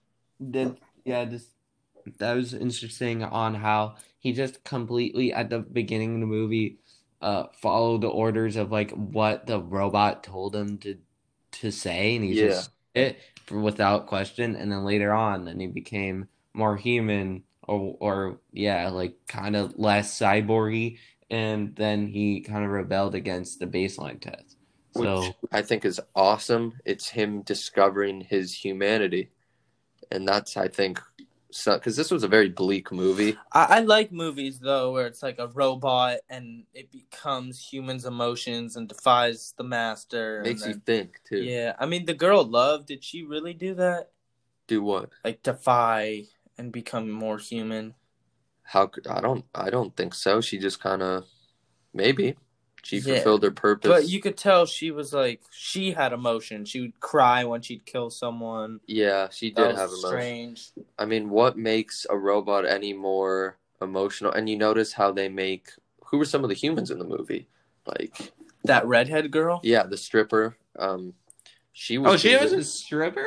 [0.50, 1.46] did yeah this
[2.18, 6.78] that was interesting on how he just completely at the beginning of the movie
[7.22, 10.96] uh followed the orders of like what the robot told him to
[11.52, 12.34] to say and he Yeah.
[12.34, 17.96] just it for, without question and then later on then he became more human or
[18.00, 20.98] or yeah like kind of less cyborgy
[21.30, 24.56] and then he kind of rebelled against the baseline test
[24.92, 26.74] so which I think is awesome.
[26.84, 29.30] It's him discovering his humanity,
[30.10, 31.00] and that's I think
[31.52, 33.36] because this was a very bleak movie.
[33.52, 38.76] I, I like movies though where it's like a robot and it becomes humans' emotions
[38.76, 40.38] and defies the master.
[40.38, 41.42] and Makes you think too.
[41.42, 42.86] yeah, I mean the girl Love.
[42.86, 44.10] Did she really do that?
[44.66, 45.10] Do what?
[45.24, 46.24] Like defy
[46.56, 47.94] and become more human?
[48.62, 50.40] How could I don't I don't think so.
[50.40, 51.24] She just kind of
[51.92, 52.36] maybe
[52.82, 53.14] she Yeah.
[53.16, 53.88] fulfilled her purpose.
[53.88, 56.64] But you could tell she was like she had emotion.
[56.64, 58.80] She would cry when she'd kill someone.
[58.86, 60.08] yeah, she That did was have emotion.
[60.08, 60.70] strange.
[60.98, 64.32] I mean, what makes a robot any more emotional?
[64.32, 65.70] And you notice how they make
[66.06, 67.46] who were some of the humans in the movie?
[67.86, 68.32] Like,
[68.64, 69.60] That redhead girl.
[69.62, 70.56] yeah, the stripper.
[70.78, 71.14] Um,
[71.72, 72.12] she was.
[72.14, 73.26] oh she was a stripper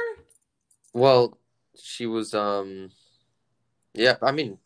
[0.93, 1.37] Well,
[1.81, 2.33] she was.
[2.33, 2.91] Um,
[3.93, 4.57] yeah, I mean,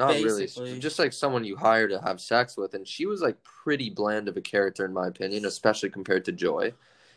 [0.00, 0.64] not Basically.
[0.70, 0.80] really.
[0.80, 4.26] Just like someone you hire to have sex with, and she was like pretty bland
[4.28, 6.72] of a character in my opinion, especially compared to Joy.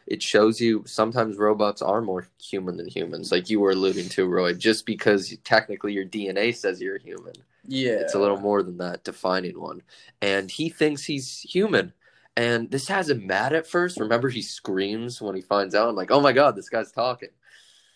[0.06, 4.28] It shows you sometimes robots are more human than humans, like you were alluding to,
[4.28, 4.54] Roy.
[4.54, 7.34] Just because technically your DNA says you're human,
[7.66, 7.94] Yeah.
[8.02, 9.82] it's a little more than that, defining one.
[10.22, 11.94] And he thinks he's human.
[12.36, 14.00] And this has him mad at first.
[14.00, 15.88] Remember, he screams when he finds out.
[15.88, 17.30] I'm like, oh my god, this guy's talking.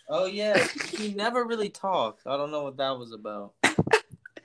[0.08, 2.26] Oh yeah, he never really talked.
[2.26, 3.52] I don't know what that was about.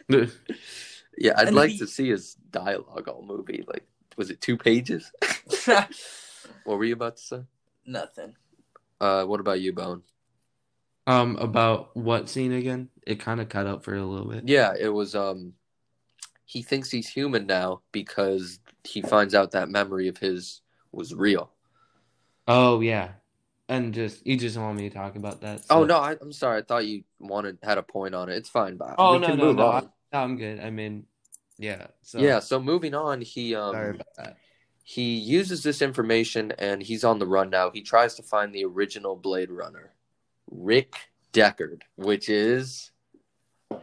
[0.10, 3.64] Yeah, I'd And like he- to see his dialogue all movie.
[3.68, 3.86] Like,
[4.18, 5.12] was it two pages?
[5.66, 7.42] what were you about to say?
[7.86, 8.36] Nothing.
[9.00, 10.02] Uh, what about you, Bone?
[11.06, 12.90] Um, about what scene again?
[13.06, 14.48] It kind of cut out for a little bit.
[14.48, 15.16] Yeah, it was.
[15.16, 15.54] Um,
[16.46, 20.62] he thinks he's human now because he finds out that memory of his
[20.92, 21.52] was real.
[22.48, 23.10] Oh yeah,
[23.74, 25.62] and just you just want me to talk about that?
[25.70, 26.60] Oh no, I, I'm sorry.
[26.60, 28.36] I thought you wanted had a point on it.
[28.36, 29.90] It's fine, but Oh we no can no move no, on.
[30.12, 30.60] I, I'm good.
[30.60, 31.06] I mean,
[31.58, 31.88] yeah.
[32.04, 32.40] So yeah.
[32.40, 34.38] So moving on, he um sorry about that.
[34.84, 37.72] he uses this information and he's on the run now.
[37.72, 39.94] He tries to find the original Blade Runner,
[40.52, 40.96] Rick
[41.34, 42.92] Deckard, which is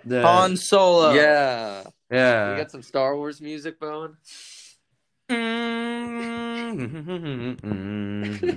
[0.05, 1.15] The Han Solo.
[1.15, 1.83] yeah.
[2.11, 2.53] yeah.
[2.53, 3.77] We got some Star Wars music,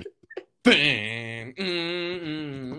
[0.64, 0.72] Bone.
[0.72, 1.54] Bang.
[1.56, 2.74] Mm,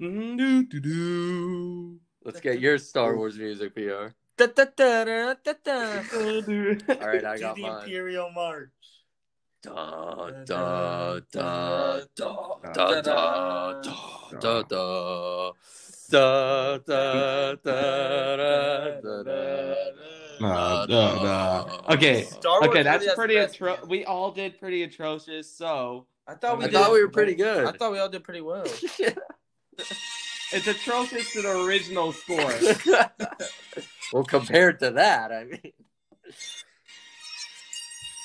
[0.00, 4.08] mm, Let's get your Star Wars music, PR.
[4.36, 6.02] Da, da, da, da, da, da.
[6.12, 7.84] All right, I To got the mine.
[7.84, 8.68] Imperial March.
[9.62, 12.30] Da da da da
[12.64, 13.82] da da da
[14.40, 15.52] da da
[16.08, 19.74] da da da da da, da.
[21.90, 26.34] Okay, Star Wars okay, that's pretty the atro- We all did pretty atrocious, so I
[26.34, 26.74] thought we I did.
[26.74, 27.66] thought we were pretty good.
[27.66, 28.64] I thought we all did pretty well.
[30.52, 32.36] it's atrocious to the original score.
[34.12, 35.72] well, compared to that, I mean,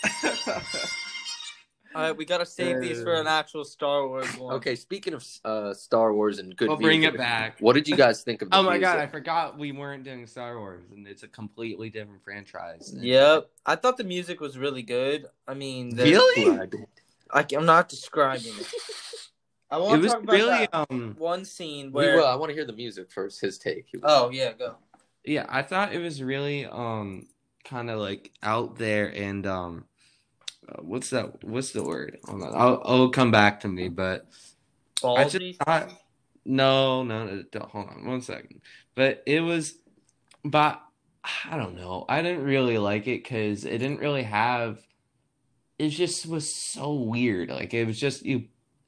[1.93, 4.55] All right, we gotta save these for an actual Star Wars one.
[4.55, 4.75] okay.
[4.75, 7.59] Speaking of uh, Star Wars and good, We'll bring music, it back.
[7.59, 8.49] What did you guys think of?
[8.51, 11.89] The Oh my god, I forgot we weren't doing Star Wars, and it's a completely
[11.89, 12.93] different franchise.
[12.95, 15.25] Yep, I thought the music was really good.
[15.47, 16.69] I mean, the, Really?
[17.31, 18.67] I, am not describing it.
[19.71, 22.17] I It want to talk about really that um one scene where.
[22.17, 22.25] will.
[22.27, 23.39] I want to hear the music first.
[23.41, 23.87] His take.
[24.03, 24.75] Oh yeah, go.
[25.23, 27.27] yeah, I thought it was really um
[27.63, 29.85] kind of like out there and um
[30.69, 32.17] uh, what's that what's the word?
[32.25, 32.53] Hold on.
[32.55, 34.27] I'll I'll come back to me, but
[35.17, 35.89] I just thought
[36.45, 38.61] no, no, no, don't- hold on one second.
[38.95, 39.75] But it was
[40.43, 40.81] but
[41.49, 42.05] I don't know.
[42.09, 44.79] I didn't really like it cuz it didn't really have
[45.79, 47.49] it just was so weird.
[47.49, 48.45] Like it was just you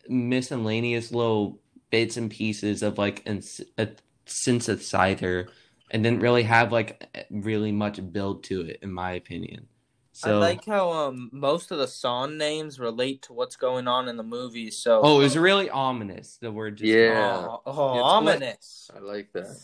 [0.08, 1.60] miscellaneous little
[1.90, 3.42] bits and pieces of like an,
[3.78, 3.88] a
[4.28, 5.48] synthesizer
[5.92, 9.68] and didn't really have like really much build to it in my opinion.
[10.16, 14.08] So I like how um most of the song names relate to what's going on
[14.08, 14.70] in the movie.
[14.70, 16.38] So Oh, it was really ominous.
[16.40, 17.48] The word just Yeah.
[17.50, 18.92] oh, oh, It's what- ominous.
[18.96, 19.58] I like that.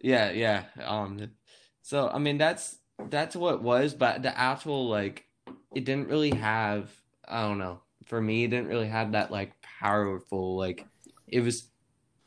[0.00, 0.64] Yeah, yeah.
[0.84, 1.30] Um
[1.82, 2.76] so I mean that's
[3.08, 5.24] that's what it was, but the actual like
[5.74, 6.90] it didn't really have
[7.26, 7.80] I don't know.
[8.04, 10.86] For me it didn't really have that like powerful like
[11.26, 11.68] it was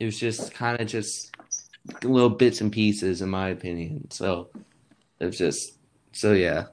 [0.00, 1.30] it was just kind of just
[2.02, 4.10] little bits and pieces in my opinion.
[4.10, 4.50] So
[5.20, 5.78] it was just
[6.12, 6.66] so yeah.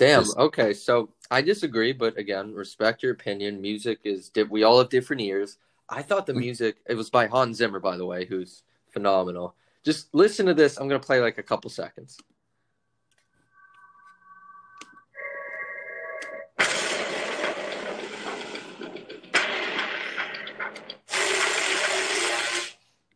[0.00, 0.24] Damn.
[0.24, 3.60] Just- Okay, so I disagree, but again, respect your opinion.
[3.60, 5.58] Music is we all have different ears.
[5.90, 6.38] I thought the mm.
[6.38, 9.54] music it was by Hans Zimmer, by the way, who's phenomenal.
[9.84, 10.78] Just listen to this.
[10.78, 12.16] I'm gonna play like a couple seconds.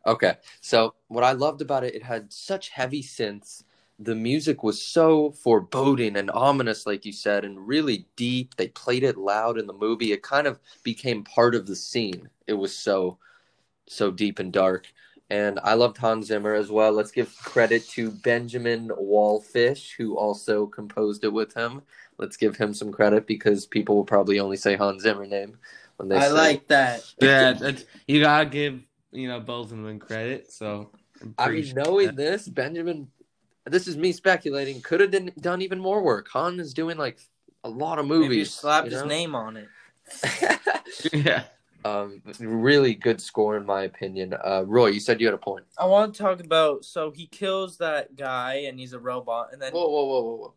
[0.07, 3.63] Okay, so what I loved about it, it had such heavy synths.
[3.99, 8.55] The music was so foreboding and ominous, like you said, and really deep.
[8.55, 10.11] They played it loud in the movie.
[10.11, 12.29] It kind of became part of the scene.
[12.45, 13.17] It was so,
[13.87, 14.91] so deep and dark.
[15.29, 16.91] And I loved Hans Zimmer as well.
[16.91, 21.81] Let's give credit to Benjamin Wallfisch, who also composed it with him.
[22.17, 25.57] Let's give him some credit because people will probably only say Hans Zimmer name
[25.97, 27.13] when they say I say like that.
[27.19, 30.51] Yeah, that's you gotta give, you know, both of them credit.
[30.51, 33.07] So I'm I mean, knowing that- this, Benjamin,
[33.65, 36.27] this is me speculating, could have done, done even more work.
[36.29, 37.19] Han is doing like
[37.63, 38.53] a lot of Maybe you movies.
[38.53, 39.67] slapped you his name on it.
[41.13, 41.43] Yeah.
[41.83, 44.33] um, really good score in my opinion.
[44.33, 45.65] Uh, Roy, you said you had a point.
[45.77, 49.61] I want to talk about so he kills that guy and he's a robot and
[49.61, 50.53] then Whoa, whoa, whoa, whoa, whoa!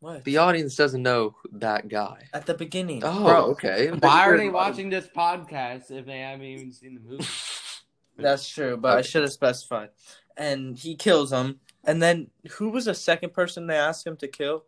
[0.00, 0.24] what?
[0.24, 2.24] The audience doesn't know that guy.
[2.34, 3.02] At the beginning.
[3.04, 3.90] Oh, Bro, okay.
[3.90, 7.24] Why are they watching this podcast if they haven't even seen the movie?
[8.16, 9.90] That's true, but I should have specified.
[10.36, 11.60] And he kills him.
[11.84, 14.64] And then who was the second person they asked him to kill?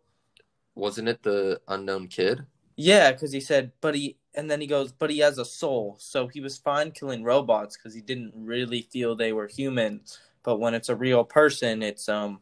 [0.75, 2.45] Wasn't it the unknown kid?
[2.75, 5.95] Yeah, because he said, but he, and then he goes, but he has a soul.
[5.99, 10.01] So he was fine killing robots because he didn't really feel they were human.
[10.41, 12.41] But when it's a real person, it's um,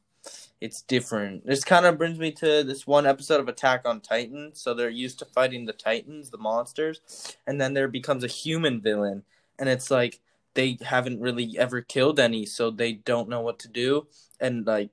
[0.62, 1.46] it's different.
[1.46, 4.52] This kind of brings me to this one episode of Attack on Titan.
[4.54, 8.80] So they're used to fighting the Titans, the monsters, and then there becomes a human
[8.80, 9.24] villain,
[9.60, 10.22] and it's like
[10.54, 14.08] they haven't really ever killed any, so they don't know what to do.
[14.40, 14.90] And like,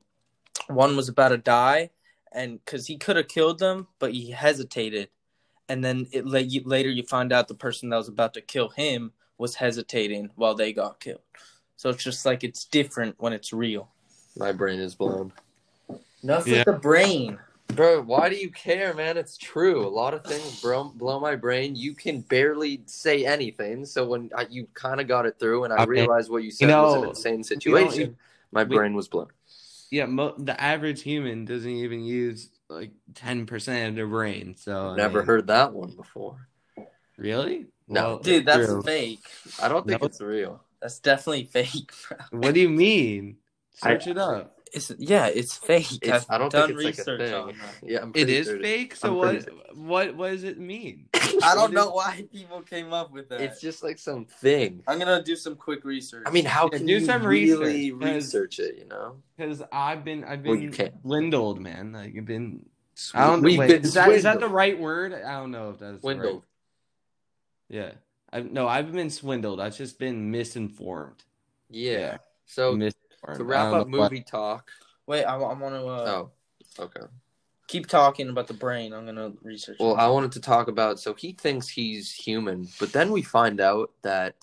[0.69, 1.91] one was about to die,
[2.33, 5.09] and because he could have killed them, but he hesitated
[5.69, 9.13] and then it later you find out the person that was about to kill him
[9.37, 11.21] was hesitating while they got killed.
[11.77, 13.91] So it's just like it's different when it's real.
[14.37, 15.33] My brain is blown.
[16.23, 16.59] Enough Yeah.
[16.59, 17.39] with the brain.
[17.75, 19.17] Bro, why do you care, man?
[19.17, 19.87] It's true.
[19.87, 21.77] A lot of things bro- blow my brain.
[21.77, 23.85] You can barely say anything.
[23.85, 25.91] So when I, you kind of got it through, and I Okay.
[25.91, 28.17] realized what you said know, was an insane situation,
[28.53, 29.29] my we- brain was blown.
[29.91, 34.55] Yeah, mo- the average human doesn't even use like ten percent of their brain.
[34.57, 36.47] So I Never mean- heard that one before.
[37.17, 37.67] Really?
[37.89, 38.03] No.
[38.03, 38.83] Well, Dude, that's true.
[38.83, 39.25] fake.
[39.63, 40.07] I don't think No.
[40.07, 40.63] it's real.
[40.83, 42.19] That's definitely fake, bro.
[42.39, 43.39] What do you mean?
[43.83, 44.58] I- Search it up.
[44.73, 45.93] It's yeah, it's fake.
[46.03, 47.35] It's- I've I don't done think it's like a research thing.
[47.35, 47.89] on that.
[47.89, 48.93] Yeah, I'm It pretty is sure fake.
[48.93, 49.29] I'm So what?
[49.45, 50.17] pretty What?
[50.17, 51.09] What does it mean?
[51.15, 53.41] I don't know why people came up with that.
[53.41, 54.83] It's just like some thing.
[54.87, 56.25] I'm gonna do some quick research.
[56.27, 58.79] I mean, how Yeah, can do you some really research, 'cause- research it?
[58.79, 60.95] You know, Because I've been, I've Well, been you can't.
[61.03, 61.93] swindled, man.
[61.93, 62.67] Like I've been.
[63.15, 63.43] I don't.
[63.43, 64.51] We've wait, been is that is that swindled.
[64.51, 65.13] the right word?
[65.15, 66.45] I don't know if that's the right- Swindled.
[67.69, 67.93] Yeah.
[68.33, 69.61] I no, I've been swindled.
[69.61, 71.25] I've just been misinformed.
[71.71, 71.93] Yeah.
[71.99, 72.17] Yeah.
[72.47, 72.77] So
[73.27, 73.39] misinformed.
[73.39, 74.71] to wrap up know what- movie talk.
[75.07, 76.31] wait, I, want to uh, Oh,
[76.79, 77.01] okay.
[77.67, 78.93] keep talking about the brain.
[78.93, 79.79] I'm gonna research.
[79.81, 79.99] Well, it.
[80.01, 81.01] I wanted to talk about.
[81.01, 84.35] So he thinks he's human, but then we find out that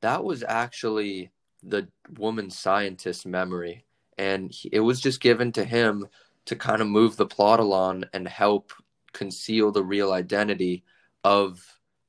[0.00, 1.30] that was actually
[1.62, 3.84] the woman scientist's memory,
[4.18, 6.06] and he, it was just given to him
[6.46, 8.72] to kind of move the plot along and help
[9.12, 10.82] conceal the real identity
[11.22, 11.64] of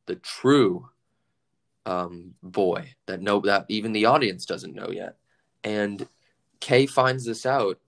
[0.07, 0.89] the true
[1.85, 5.17] um, boy that no that even the audience doesn't know yet.
[5.63, 6.07] And
[6.59, 7.79] Kay finds this out,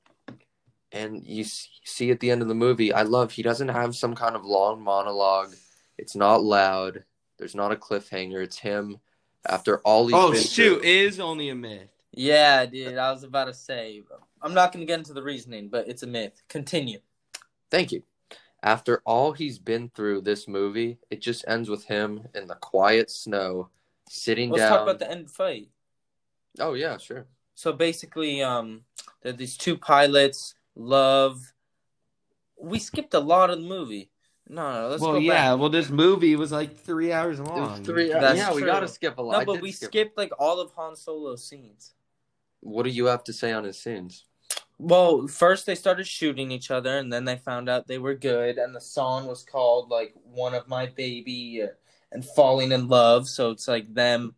[0.91, 2.93] and you see at the end of the movie.
[2.93, 5.53] I love he doesn't have some kind of long monologue.
[5.97, 7.03] It's not loud.
[7.37, 8.43] There's not a cliffhanger.
[8.43, 8.99] It's him
[9.47, 10.81] after all he's Oh been shoot!
[10.81, 10.89] through.
[10.89, 11.89] It is only a myth.
[12.11, 14.01] Yeah, dude, I was about to say.
[14.41, 16.41] I'm not going to get into the reasoning, but it's a myth.
[16.47, 16.99] Continue.
[17.69, 18.03] Thank you.
[18.63, 23.11] After all he's been through this movie, it just ends with him in the quiet
[23.11, 23.69] snow,
[24.09, 24.59] sitting down.
[24.59, 25.67] Let's talk about the end fight.
[26.59, 27.25] Oh yeah, sure.
[27.55, 28.81] So basically, um,
[29.23, 30.55] there these two pilots.
[30.75, 31.53] Love.
[32.61, 34.11] We skipped a lot of the movie.
[34.47, 35.51] No, no, let's well, go yeah.
[35.51, 35.59] back.
[35.59, 37.83] Well, this movie was like three hours It was long.
[37.83, 38.09] three.
[38.09, 39.39] That's yeah, we gotta skip a lot.
[39.39, 41.95] No, but we skip- skipped like all of Han Solo's scenes.
[42.59, 44.25] What do you have to say on his scenes?
[44.77, 48.57] Well, first they started shooting each other, and then they found out they were good.
[48.57, 51.67] And the song was called like "One of My Baby" uh,
[52.11, 54.35] and "Falling in Love." So it's like them,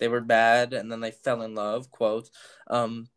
[0.00, 1.90] they were bad, and then they fell in love.
[1.92, 2.28] Quote.
[2.66, 3.08] Um,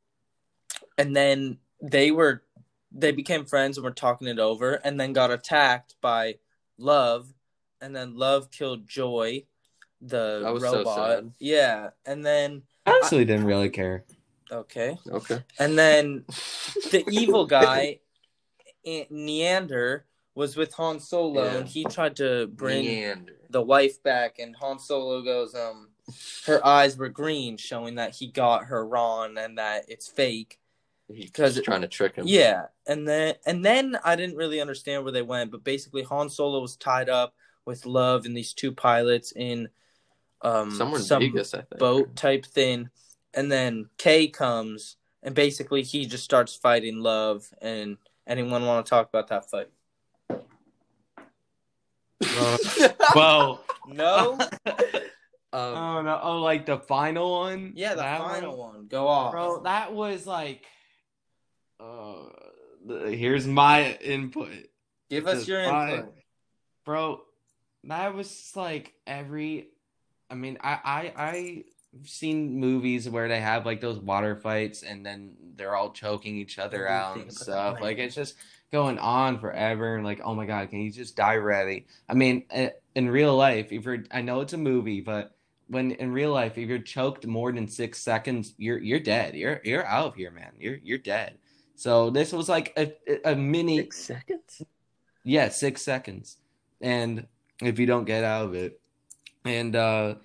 [0.97, 2.43] and then they were,
[2.91, 6.35] they became friends and were talking it over, and then got attacked by
[6.77, 7.33] Love,
[7.81, 9.45] and then Love killed Joy,
[10.01, 10.95] the That was so robot.
[11.09, 11.31] sad.
[11.39, 14.03] Yeah, and then I actually didn't really care.
[14.51, 15.39] okay, Okay.
[15.59, 16.25] and then
[16.91, 17.99] the evil guy,
[18.85, 20.01] Niander,
[20.35, 21.57] was with Han Solo, Yeah.
[21.57, 23.35] and he tried to bring Niander.
[23.49, 25.89] the wife back, and Han Solo goes, um,
[26.45, 30.59] her eyes were green, showing that he got her wrong and that it's fake.
[31.07, 32.25] Because just it- trying to trick him.
[32.27, 36.29] Yeah, and then and then I didn't really understand where they went, but basically Han
[36.29, 37.33] Solo was tied up
[37.65, 39.69] with Love and these two pilots in
[40.41, 41.79] um Somewhere some Vegas, I think.
[41.79, 42.89] boat type thing,
[43.33, 47.47] and then Kay comes and basically he just starts fighting Love.
[47.61, 49.69] And anyone want to talk about that fight?
[52.35, 52.57] Uh,
[53.15, 54.39] well, No.
[55.53, 56.19] um, oh no!
[56.21, 57.73] Oh, like the final one?
[57.75, 58.87] yeah, the That final one.
[58.87, 59.61] Go off, bro.
[59.63, 60.65] That was like,
[61.79, 62.25] uh,
[62.85, 64.51] the- here's my input.
[65.09, 66.13] Give us your input.
[66.85, 67.21] bro
[67.85, 69.67] that was like every
[70.29, 71.63] i mean i i
[71.97, 76.35] i've seen movies where they have like those water fights and then they're all choking
[76.37, 78.35] each other out and stuff like it's just
[78.71, 82.43] going on forever and like oh my god can you just die already i mean
[82.49, 85.35] eh, in real life if you're i know it's a movie but
[85.73, 89.59] when in real life if you're choked more than six seconds you're you're dead you're
[89.63, 91.37] you're out of here man you're you're dead
[91.75, 92.93] so this was like a
[93.29, 94.61] a mini six seconds.
[95.23, 96.37] yeah, six seconds.
[96.81, 97.27] And
[97.61, 98.79] if you don't get out of it.
[99.45, 100.15] And uh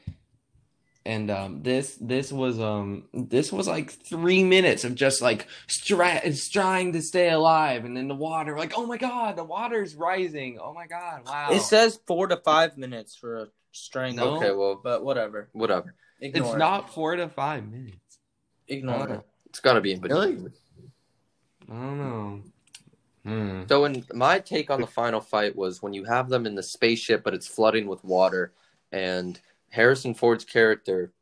[1.05, 6.53] and um this this was um this was like three minutes of just like stri-
[6.53, 10.59] trying to stay alive and in the water like oh my god the water's rising
[10.63, 14.81] oh my god wow It says four to five minutes for a strangle, Okay, well,
[14.83, 15.49] but whatever.
[15.53, 15.95] whatever.
[16.21, 16.59] Ignore it's it.
[16.59, 18.19] not four to five minutes
[18.67, 19.21] Ignore it.
[19.47, 20.19] It's got to be in between.
[20.19, 20.53] Really?
[21.71, 22.43] I don't know
[23.25, 23.63] hmm.
[23.69, 26.63] So, in my take on the final fight was when you have them in the
[26.63, 28.53] spaceship, but it's flooding with water,
[28.93, 31.13] and Harrison Ford's character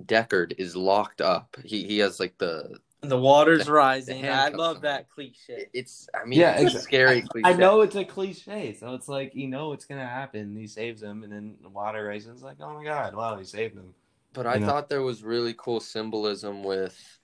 [0.00, 1.56] Deckard is locked up.
[1.64, 4.22] He he has like the The water's The- rising.
[4.22, 5.68] the I love that cliche.
[5.72, 6.80] it's I mean Yeah, it's a exactly.
[6.82, 7.48] scary cliche.
[7.48, 10.56] I know it's a cliche, so it's like you know it's gonna happen.
[10.56, 12.28] He saves him, and then the water rises.
[12.28, 13.94] It's like, oh my god, wow, he saved him.
[14.32, 14.66] But I know?
[14.66, 17.18] thought there was really cool symbolism with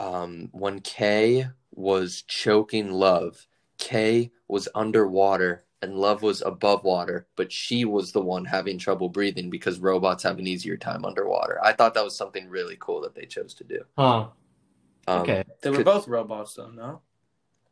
[0.00, 3.46] um when Kay was choking Love,
[3.78, 9.08] Kay was underwater and Love was above water, but she was the one having trouble
[9.08, 11.62] breathing because robots have an easier time underwater.
[11.62, 13.84] I thought that was something really cool that they chose to do.
[13.96, 14.26] Huh?
[15.08, 15.44] Um, Okay.
[15.62, 16.70] They were both robots, though.
[16.70, 17.00] No.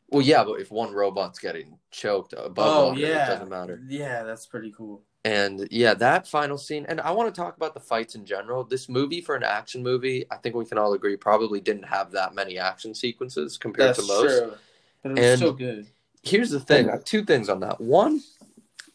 [0.08, 3.26] Well, yeah, but if one robot's getting choked above oh water, yeah.
[3.26, 3.82] it doesn't matter.
[3.88, 5.02] Yeah, that's pretty cool.
[5.24, 8.62] And yeah, that final scene, and I want to talk about the fights in general.
[8.62, 12.12] This movie, for an action movie, I think we can all agree, probably didn't have
[12.12, 14.38] that many action sequences compared That's to most.
[14.38, 14.54] true.
[15.02, 15.86] But it was And- so good.
[16.22, 17.80] Here's the thing I two things on that.
[17.80, 18.20] One,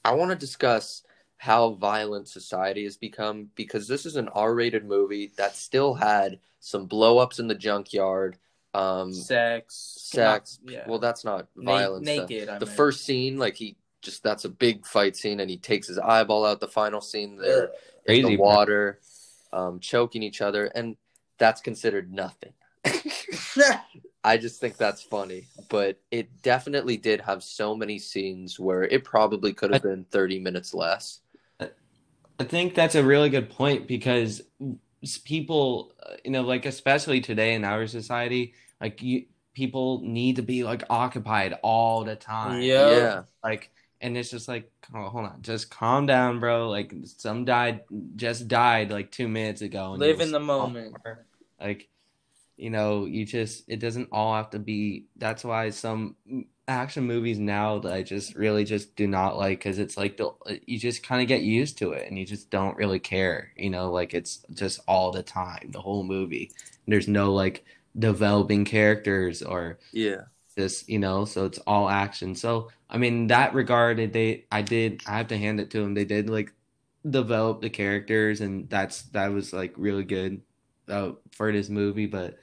[0.03, 1.03] I want to discuss
[1.37, 6.39] how violent society has become because this is an R rated movie that still had
[6.61, 8.37] some blow ups in the junkyard.
[8.73, 9.97] Um, Sex.
[9.99, 10.59] sex.
[10.63, 10.83] Not- yeah.
[10.87, 12.05] Well, that's not Na- violence.
[12.05, 12.19] then.
[12.19, 12.47] naked.
[12.47, 12.77] I the meant.
[12.77, 16.45] first scene, like he just that's a big fight scene, and he takes his eyeball
[16.45, 16.61] out.
[16.61, 17.69] The final scene, there, Ugh.
[18.05, 18.99] in Crazy, the water,
[19.51, 20.95] um, choking each other, and
[21.37, 22.53] that's considered nothing.
[24.23, 29.03] I just think that's funny, but it definitely did have so many scenes where it
[29.03, 31.19] probably could have been thirty minutes less.
[31.59, 34.67] I think that's a really good point because s-
[35.23, 40.41] people, uh, you know, like especially today in our society, like you, people need to
[40.41, 42.61] be like occupied all the time.
[42.61, 42.89] Yeah.
[42.91, 46.69] Yeah, Like, and it's just like, oh, hold on, just calm down, bro.
[46.69, 47.81] Like, some died,
[48.15, 49.91] just died like two minutes ago.
[49.93, 50.95] and Live in the moment.
[51.59, 51.87] Like,
[52.57, 55.05] you know, you just, it doesn't all have to be.
[55.17, 56.15] That's why some
[56.71, 60.31] action movies now that I just really just do not like because it's like the,
[60.65, 63.51] you just kind of get used to it and you just don't really care.
[63.55, 66.51] You know, like it's just all the time, the whole movie.
[66.87, 67.65] There's no like
[67.97, 70.21] developing characters or yeah,
[70.55, 75.01] this you know so it's all action so i mean that regard they i did
[75.07, 76.53] i have to hand it to them they did like
[77.09, 80.41] develop the characters and that's that was like really good
[80.89, 82.37] uh, for this movie but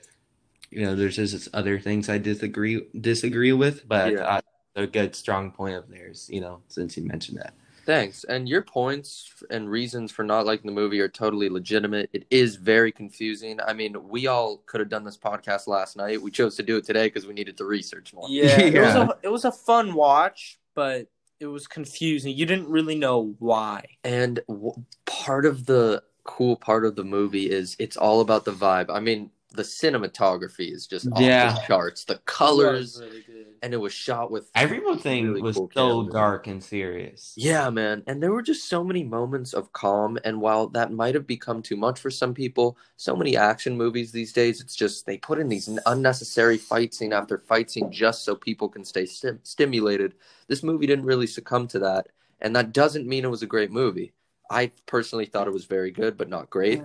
[0.71, 4.27] you know there's just other things i disagree disagree with but Yeah.
[4.37, 4.41] I,
[4.77, 7.55] a good strong point of theirs you know since you mentioned that
[7.89, 8.25] Thanks.
[8.25, 12.11] And your points and reasons for not liking the movie are totally legitimate.
[12.13, 13.59] It is very confusing.
[13.67, 16.21] I mean, we all could have done this podcast last night.
[16.21, 18.27] We chose to do it today because we needed to research more.
[18.29, 21.07] Yeah, It, was a, it was a fun watch, but
[21.41, 22.37] it was confusing.
[22.37, 23.87] You didn't really know why.
[24.05, 28.53] And w- part of the cool part of the movie is it's all about the
[28.53, 28.91] vibe.
[28.91, 31.53] I mean, the cinematography is just off Yeah.
[31.55, 32.05] the charts.
[32.05, 33.47] The colors, really good.
[33.63, 36.13] and it was shot with Everything really was cool so cameras.
[36.13, 37.33] dark and serious.
[37.37, 38.05] Yeah, man.
[38.07, 40.17] And there were just so many moments of calm.
[40.25, 44.13] And while that might have become too much for some people, so many action movies
[44.13, 48.25] these days, it's just they put in these unnecessary fight scene after fight scene just
[48.25, 50.15] so people can stay stim- stimulated.
[50.47, 52.07] This movie didn't really succumb to that.
[52.41, 54.13] And that doesn't mean it was a great movie.
[54.51, 56.83] I personally thought it was very good, but not great.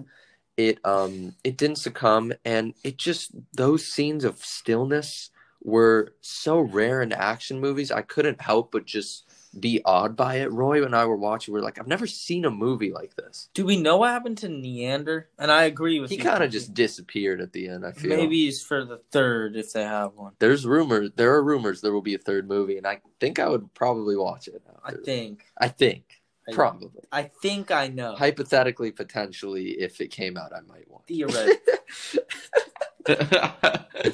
[0.58, 5.32] It um it didn't succumb and it just those scenes of stillness
[5.64, 7.92] were so rare in action movies.
[7.92, 9.30] I couldn't help but just
[9.60, 10.52] be awed by it.
[10.52, 11.54] Roy and I were watching.
[11.54, 13.50] We are like, I've never seen a movie like this.
[13.54, 15.26] Do we know what happened to Niander?
[15.38, 16.18] And I agree with you.
[16.18, 17.86] He kind of just disappeared at the end.
[17.86, 20.34] I feel maybe he's for the third if they have one.
[20.40, 21.12] there's rumors.
[21.16, 24.18] There are rumors there will be a third movie, and I think I would probably
[24.18, 24.62] watch it.
[24.84, 25.46] I think.
[25.58, 27.04] I think probably.
[27.12, 28.16] I think I know.
[28.16, 31.08] Hypothetically, potentially, if it came out, I might it.
[31.08, 32.20] Theoretically.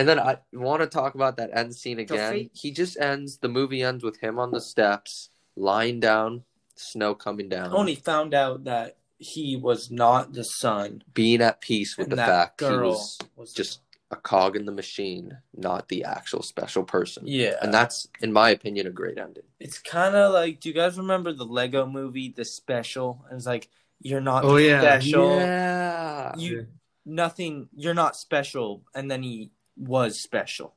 [0.00, 2.30] And then I want to talk about that end scene again.
[2.30, 3.38] fate- He just ends.
[3.38, 6.44] The movie ends with him on the steps, lying down,
[6.76, 11.02] snow coming down, Only found out that he was not the son.
[11.14, 13.80] being at peace with and the that fact he was was just
[14.10, 17.24] a cog in the machine, not the actual special person.
[17.26, 17.54] yeah.
[17.60, 19.42] And that's, in my opinion, a great ending.
[19.60, 23.22] It's kind of like, do you guys remember the Lego movie, The Special?
[23.28, 23.68] And it's like,
[24.00, 24.80] you're not Oh, yeah.
[24.80, 25.36] special.
[25.36, 26.32] Yeah.
[26.38, 26.66] You
[27.04, 27.68] nothing.
[27.76, 28.82] You're not special.
[28.94, 30.74] And then he was special.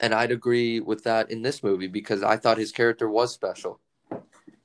[0.00, 3.78] And I'd agree with that in this movie because I thought his character was special.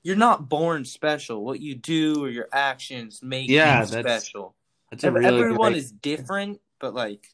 [0.01, 1.43] You're not born special.
[1.43, 4.55] What you do or your actions make Yeah, you that's- special.
[4.89, 7.28] That's a really Everyone great- is different, but like,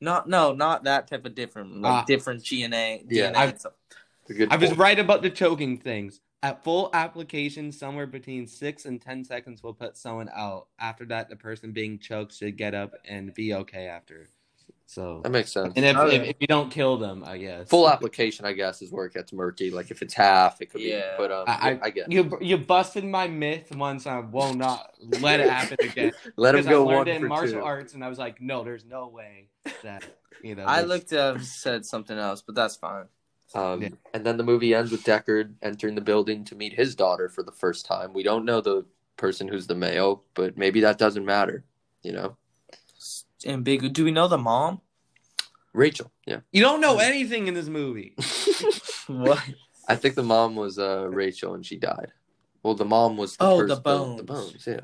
[0.00, 1.80] not no, not that type of different.
[1.80, 2.04] Like Ah.
[2.06, 3.04] different DNA.
[3.08, 3.30] Yeah.
[3.32, 3.72] DNA I- and stuff.
[4.28, 6.20] A good I was right about the choking things.
[6.42, 10.66] At full application, somewhere between six and ten seconds will put someone out.
[10.78, 14.26] After that, the person being choked should get up and be okay after.
[14.86, 15.72] So, That makes sense.
[15.76, 16.16] and if, Okay.
[16.16, 19.14] if, if you don't kill them, I guess Full application, I guess, is where it
[19.14, 19.70] gets murky.
[19.70, 21.12] Like if it's half, it could Yeah.
[21.16, 21.22] be.
[21.22, 22.12] But um, I, I, I, get.
[22.12, 24.06] you you busted my myth once.
[24.06, 26.12] I will not let it happen again.
[26.36, 27.64] Let him Because go I learned one it in for martial two.
[27.64, 29.48] arts, and I was like, no, there's no way
[29.82, 30.04] that
[30.42, 30.64] you know.
[30.66, 33.06] I this- looked up said something else, but that's fine.
[33.54, 33.88] Um, Yeah.
[34.12, 37.42] And then the movie ends with Deckard entering the building to meet his daughter for
[37.42, 38.12] the first time.
[38.12, 38.84] We don't know the
[39.16, 41.64] person who's the male, but maybe that doesn't matter.
[42.02, 42.36] You know,
[43.46, 43.92] And big.
[43.92, 44.80] Do we know the mom?
[45.72, 46.10] Rachel.
[46.26, 48.14] Yeah, You don't know anything in this movie.
[49.06, 49.42] What?
[49.86, 52.10] I think the mom was uh, Rachel, and she died.
[52.62, 54.22] Well, the mom was the Oh, first- the The, bones.
[54.22, 54.66] bones.
[54.66, 54.80] Yeah.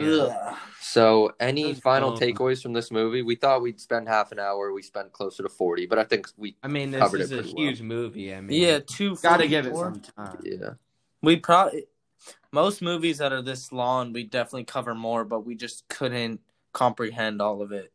[0.00, 0.56] Ugh.
[0.80, 2.20] So, any final bones.
[2.20, 3.22] takeaways from this movie?
[3.22, 4.72] We thought we'd spend half an hour.
[4.72, 7.36] We spent closer to forty, but I think we I mean, this Covered is a
[7.36, 7.64] pretty well.
[7.66, 8.34] huge movie.
[8.34, 9.16] I mean, Yeah, two.
[9.16, 10.38] gotta give it some time.
[10.44, 10.70] yeah.
[11.22, 11.84] We probably
[12.52, 16.40] most movies that are this long, we definitely cover more, but we just couldn't
[16.72, 17.92] comprehend all of it.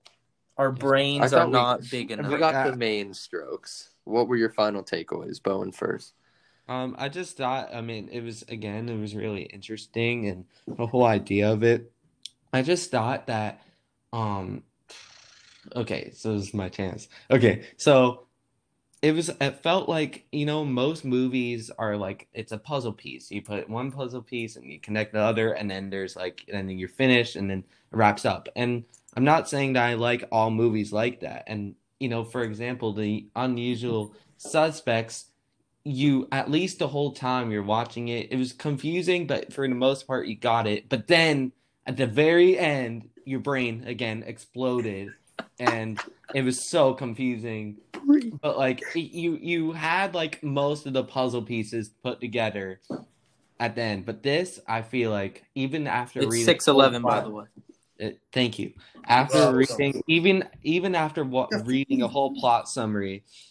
[0.57, 2.31] Our brains are we- not big enough.
[2.31, 3.89] We got the main strokes.
[4.03, 5.71] What were your final takeaways, Bowen?
[5.71, 6.13] First.
[6.71, 10.45] Um, I just thought, I mean, it was again, it was really interesting and
[10.77, 11.91] the whole idea of it.
[12.53, 13.61] I just thought that,
[14.13, 14.63] um,
[15.75, 17.09] okay, so this is my chance.
[17.29, 18.27] Okay, so
[19.01, 23.29] it was, it felt like, you know, most movies are like, it's a puzzle piece.
[23.31, 26.69] You put one puzzle piece and you connect the other, and then there's like, and
[26.69, 28.47] then you're finished, and then it wraps up.
[28.55, 28.85] And
[29.17, 31.43] I'm not saying that I like all movies like that.
[31.47, 35.30] And, you know, for example, the unusual suspects
[35.83, 39.75] you at least the whole time you're watching it, it was confusing, but for the
[39.75, 40.89] most part you got it.
[40.89, 41.53] But then
[41.85, 45.13] at the very end, your brain again exploded,
[45.59, 46.01] and
[46.33, 47.77] it was so confusing.
[48.41, 52.81] But like you, you had like most of the puzzle pieces put together
[53.59, 54.05] at the end.
[54.05, 57.45] But this, I feel like even after It's reading six eleven, by the way.
[57.97, 58.73] it, thank you.
[59.07, 63.50] After reading, even even after what reading a whole plot summary, y-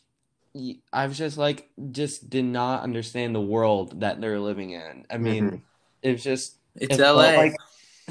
[0.92, 5.06] I was just like, just did not understand the world that they're living in.
[5.10, 5.56] I mean, mm-hmm.
[6.02, 7.36] it was just, It's it L.A.
[7.36, 7.56] like-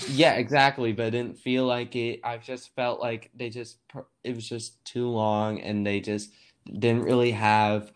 [0.08, 0.94] yeah, exactly.
[0.94, 2.22] But it didn't feel like it.
[2.24, 3.78] I just felt like they just,
[4.24, 6.32] it was just too long, and they just
[6.66, 7.92] didn't really have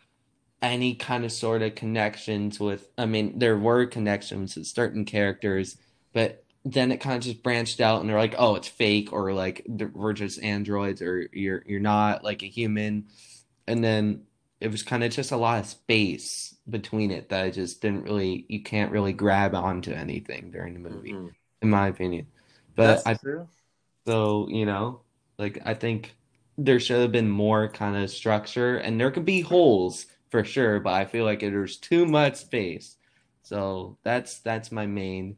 [0.61, 2.89] any kind of sort of connections with.
[2.97, 5.77] I mean, there were connections with certain characters,
[6.11, 9.33] but then it kind of just branched out and they're like oh it's fake or
[9.33, 13.05] like we're just androids or you're you're not like a human
[13.67, 14.21] and then
[14.63, 18.05] it was kind of just a lot of space between it that I just didn't
[18.05, 21.29] really you can't really grab onto anything during the movie, Mhm.
[21.61, 22.27] in my opinion.
[22.75, 23.47] But That's I true.
[24.07, 25.01] so you know,
[25.37, 26.15] like I think
[26.57, 30.79] there should have been more kind of structure, and there could be holes for sure,
[30.79, 32.97] but I feel like there's too much space.
[33.43, 35.37] So that's that's my main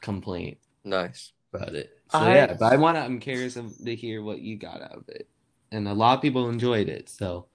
[0.00, 1.32] complaint Nice.
[1.54, 1.90] about it.
[2.08, 3.02] So I- yeah, but I want to.
[3.02, 5.28] I'm curious to hear what you got out of it,
[5.70, 7.08] and a lot of people enjoyed it.
[7.08, 7.46] So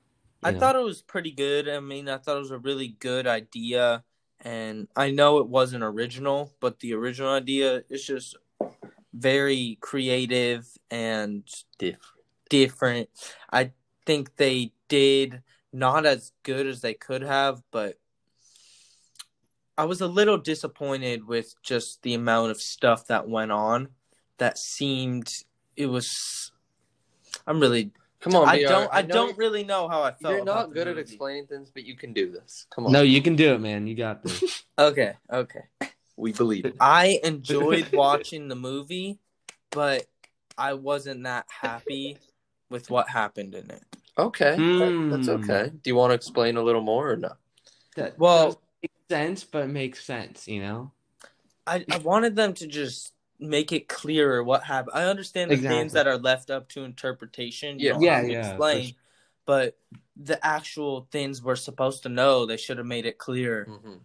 [0.43, 0.59] I know.
[0.59, 1.67] thought it was pretty good.
[1.67, 4.03] I mean, I thought it was a really good idea,
[4.41, 8.35] and I know it wasn't original, but the original idea is just
[9.13, 11.43] very creative and
[11.79, 12.01] Different.
[12.49, 13.09] different.
[13.51, 13.71] I
[14.05, 15.41] think they did
[15.73, 17.95] not as good as they could have, but
[19.77, 23.89] I was a little disappointed with just the amount of stuff that went on
[24.37, 25.43] that seemed
[25.75, 26.51] it was
[27.45, 28.67] I'm really Come on, I BR.
[28.67, 31.69] don't I, know don't really know how I felt You're not good at explaining things,
[31.71, 32.65] but you can do this.
[32.73, 32.91] Come on.
[32.91, 33.85] no, you can do it, man.
[33.87, 34.63] You got this.
[34.79, 35.61] Okay, okay.
[36.17, 36.75] we believe it.
[36.79, 39.17] I enjoyed watching the movie,
[39.71, 40.05] but
[40.57, 42.17] I wasn't that happy
[42.69, 43.83] with what happened in it.
[44.19, 45.43] Okay, that- that's Hmm.
[45.49, 45.69] okay.
[45.69, 47.31] Do you want to explain a little more or no?
[47.95, 48.61] That Well- doesn't
[49.09, 50.47] sense, but makes sense.
[50.47, 50.91] You know.
[51.65, 54.95] I, I wanted them to just make it clearer what happened.
[54.95, 55.77] I understand the Exactly.
[55.77, 57.79] things that are left up to interpretation.
[57.79, 57.99] You Yeah.
[57.99, 58.95] Yeah, yeah, explain.
[59.45, 59.77] But
[60.15, 63.65] the actual things we're supposed to know, they should have made it clear.
[63.65, 63.97] hmm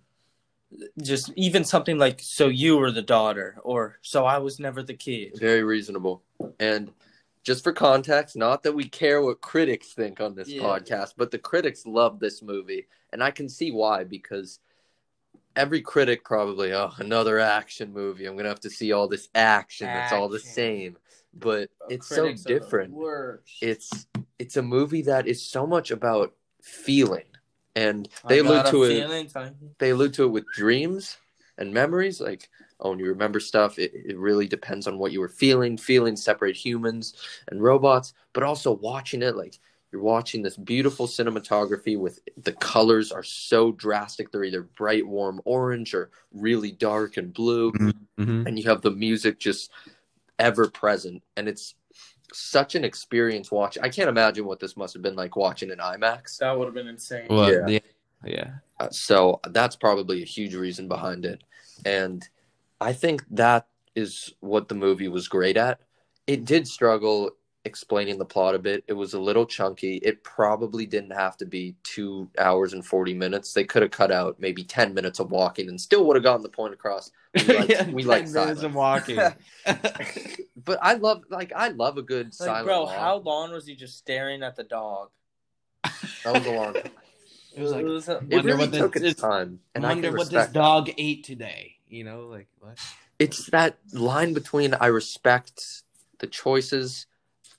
[1.03, 4.95] Just even something like, "So you were the daughter," or "So I was never the
[4.95, 6.23] kid." Very reasonable.
[6.59, 6.93] And
[7.43, 10.63] just for context, not that we care what critics think on this Yeah.
[10.63, 14.61] podcast, but the critics love this movie, and I can see why because
[15.57, 18.27] every critic probably, oh, another action movie.
[18.27, 19.87] I'm gonna have to see all this action.
[19.93, 20.97] That's all the same.
[21.35, 22.95] But it's so Critics are the different.
[23.61, 24.07] It's
[24.39, 27.25] it's a movie that is so much about feeling,
[27.75, 29.51] and they allude to it feeling, Tony.
[29.79, 31.17] they allude to it with dreams
[31.59, 32.49] and memories like
[32.81, 36.23] oh when you remember stuff it, it really depends on what you were feeling feelings
[36.23, 37.15] separate humans
[37.49, 39.59] and robots but also watching it like
[39.93, 45.41] you're watching this beautiful cinematography with the colors are so drastic they're either bright warm
[45.45, 48.47] orange or really dark and blue Mm-hmm.
[48.47, 49.71] and you have the music just
[50.39, 51.75] ever present and it's
[52.33, 55.79] such an experience watch i can't imagine what this must have been like watching in
[55.79, 57.27] imax That would have been insane.
[57.29, 57.67] Well, Yeah.
[57.67, 57.79] yeah,
[58.25, 58.51] yeah.
[58.81, 61.43] Uh, so that's probably a huge reason behind it.
[61.85, 62.27] And
[62.81, 65.81] I think that is what the movie was great at.
[66.27, 67.33] It did struggle
[67.65, 68.83] explaining the plot a bit.
[68.89, 69.97] It was a little chunky.
[69.99, 73.53] It probably didn't have to be two hours and 40 minutes.
[73.53, 76.43] They could have cut out maybe 10 minutes of walking and still would have gotten
[76.43, 77.11] the point across.
[77.35, 78.63] We like, Yeah, we 10 like minutes silence.
[78.63, 79.19] of walking.
[80.65, 82.95] But I love, like, I love a good Like, silent bro, walk.
[82.97, 85.09] how long was he just staring at the dog?
[85.83, 86.83] That was a long time.
[87.57, 89.59] It was like, It was a- It Wonder really what this- took its time.
[89.75, 90.59] And I wonder what this respect that.
[90.61, 91.77] dog ate today.
[91.89, 92.79] You know, like what?
[93.19, 95.83] it's that line between I respect
[96.21, 97.07] the choices.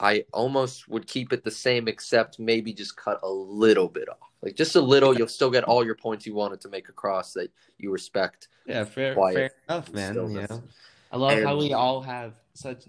[0.03, 4.17] I almost would keep it the same, except maybe just cut a little bit off.
[4.41, 7.31] Like just a little, you'll still get all your points you wanted to make across
[7.33, 8.49] that you respect.
[8.65, 10.13] Yeah, fair, fair enough, man.
[10.13, 10.49] You stillness.
[10.49, 10.63] know,
[11.09, 12.83] I love how we all have such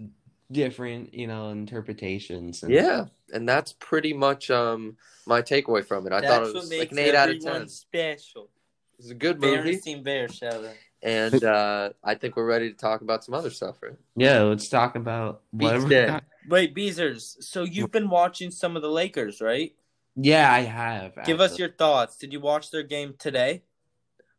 [0.50, 2.64] different, you know, interpretations.
[2.64, 6.12] And Yeah, and that's pretty much um my takeaway from it.
[6.12, 7.68] I thought it was like an eight out of ten.
[7.68, 8.50] special.
[8.98, 10.74] It's a good movie, Berenstain Bear, Sheldon.
[11.05, 13.96] And uh, I think we're ready to talk about some other stuff, right?
[14.16, 15.88] yeah, let's talk about whatever.
[15.88, 16.22] dead.
[16.48, 17.42] Wait, Beezers.
[17.42, 19.74] So you've been watching some of the Lakers, right?
[20.16, 21.14] Yeah, I have.
[21.24, 22.16] Give us your thoughts.
[22.16, 23.62] Did you watch their game today?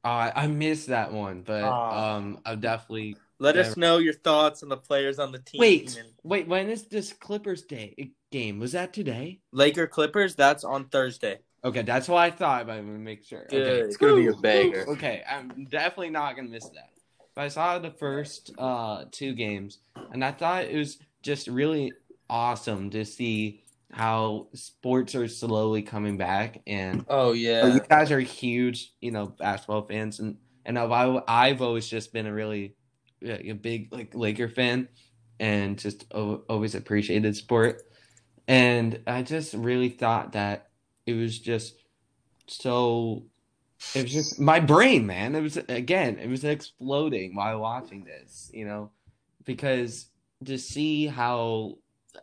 [0.03, 2.15] Uh, I missed that one, but Aw.
[2.17, 3.17] um, I'll definitely.
[3.39, 3.61] Let Yeah.
[3.61, 5.59] us know your thoughts on the players on the team.
[5.59, 6.47] Wait, And wait.
[6.47, 8.59] When is this Clippers day game?
[8.59, 9.41] Was that today?
[9.51, 10.35] Laker Clippers.
[10.35, 11.39] That's on Thursday.
[11.65, 13.39] Okay, that's what I thought, but I'm gonna make sure.
[13.39, 13.63] Okay.
[13.63, 13.85] Good.
[13.85, 14.85] It's gonna be a banger.
[14.87, 16.89] Okay, I'm definitely not gonna miss that.
[17.35, 19.79] But I saw the first uh two games,
[20.11, 21.91] and I thought it was just really
[22.29, 26.61] awesome to see how sports are slowly coming back.
[26.67, 27.73] And Oh yeah.
[27.73, 32.27] you guys are huge, you know, basketball fans, and and I've I've always just been
[32.27, 32.75] a really
[33.23, 34.87] a big like Laker fan,
[35.39, 37.81] and just o- always appreciated sport.
[38.47, 40.69] And I just really thought that
[41.05, 41.75] it was just
[42.47, 43.23] so.
[43.93, 45.35] It was just my brain, man.
[45.35, 48.91] It was again, it was exploding while watching this, you know,
[49.43, 50.07] because
[50.43, 51.77] to see how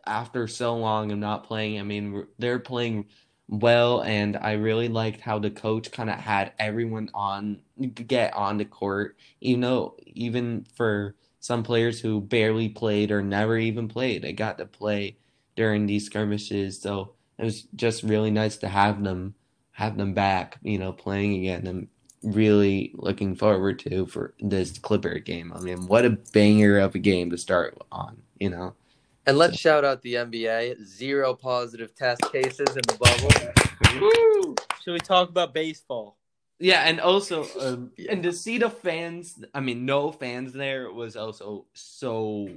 [0.05, 3.05] after so long of not playing, I mean, they're playing
[3.47, 7.61] well, and I really liked how the coach kind of had everyone on
[8.07, 13.57] get on the court, even though even for some players who barely played or never
[13.57, 15.17] even played, they got to play
[15.55, 16.81] during these skirmishes.
[16.81, 19.35] So it was just really nice to have them
[19.73, 21.67] have them back, you know, playing again.
[21.67, 21.89] I'm
[22.23, 25.51] really looking forward to for this Clipper game.
[25.53, 28.75] I mean, what a banger of a game to start on, you know.
[29.25, 30.83] And let's shout out the NBA.
[30.83, 34.01] Zero positive test cases in the bubble.
[34.01, 34.55] Woo!
[34.83, 36.17] Should we talk about baseball?
[36.59, 41.15] Yeah, and also, um, and to see the fans, I mean, no fans there was
[41.15, 42.49] also so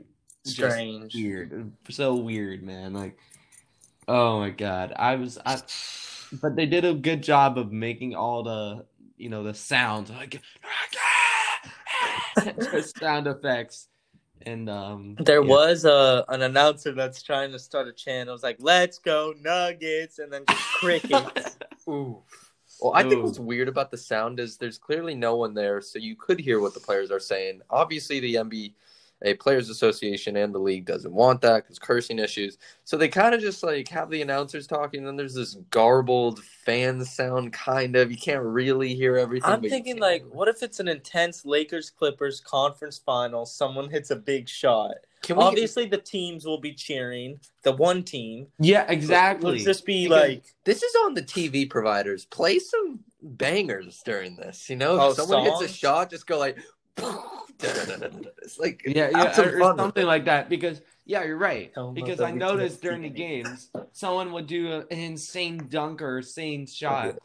[0.44, 1.14] Strange.
[1.14, 2.92] weird, so weird, man.
[2.92, 3.18] Like,
[4.08, 5.60] oh my god, I was, I,
[6.40, 8.84] but they did a good job of making all the,
[9.16, 10.40] you know, the sounds like
[12.70, 13.88] just sound effects,
[14.42, 15.48] and um, There yeah.
[15.48, 18.28] was a an announcer that's trying to start a chant.
[18.28, 21.58] It was like, "Let's go Nuggets," and then just crickets.
[21.88, 22.22] Ooh.
[22.80, 25.98] Well, I think what's weird about the sound is there's clearly no one there, so
[25.98, 27.62] you could hear what the players are saying.
[27.70, 28.36] Obviously, the
[29.24, 32.58] NBA Players Association and the league doesn't want that because cursing issues.
[32.84, 36.42] So they kind of just like have the announcers talking, and then there's this garbled
[36.42, 38.10] fan sound, kind of.
[38.10, 39.50] You can't really hear everything.
[39.50, 40.00] I'm thinking can.
[40.02, 43.46] like, what if it's an intense Lakers Clippers conference final?
[43.46, 44.94] Someone hits a big shot.
[45.22, 47.40] can we Obviously, the teams will be cheering.
[47.62, 48.46] The one team.
[48.58, 49.54] yeah, exactly.
[49.54, 52.26] It'll just be Because like, This is on the TV providers.
[52.26, 54.68] Play some bangers during this.
[54.70, 56.58] You know, Oh, if someone hits a shot, just go like.
[56.98, 60.48] It's like Yeah, yeah, some or, or something like that.
[60.48, 61.72] Because yeah, you're right.
[61.74, 66.02] Tell 'em Because I noticed during the games, someone would do a- an insane dunk
[66.02, 67.16] or insane shot,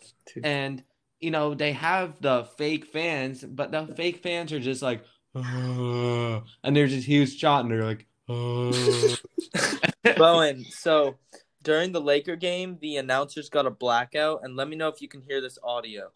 [0.44, 0.84] and
[1.20, 5.04] you know they have the fake fans, but the fake fans are just like,
[5.36, 9.16] "Uh," and there's this huge shot, and they're like, "Uh."
[10.18, 10.66] Bowen.
[10.70, 11.18] So
[11.64, 15.08] during the Laker game, the announcers got a blackout, and let me know if you
[15.08, 16.12] can hear this audio.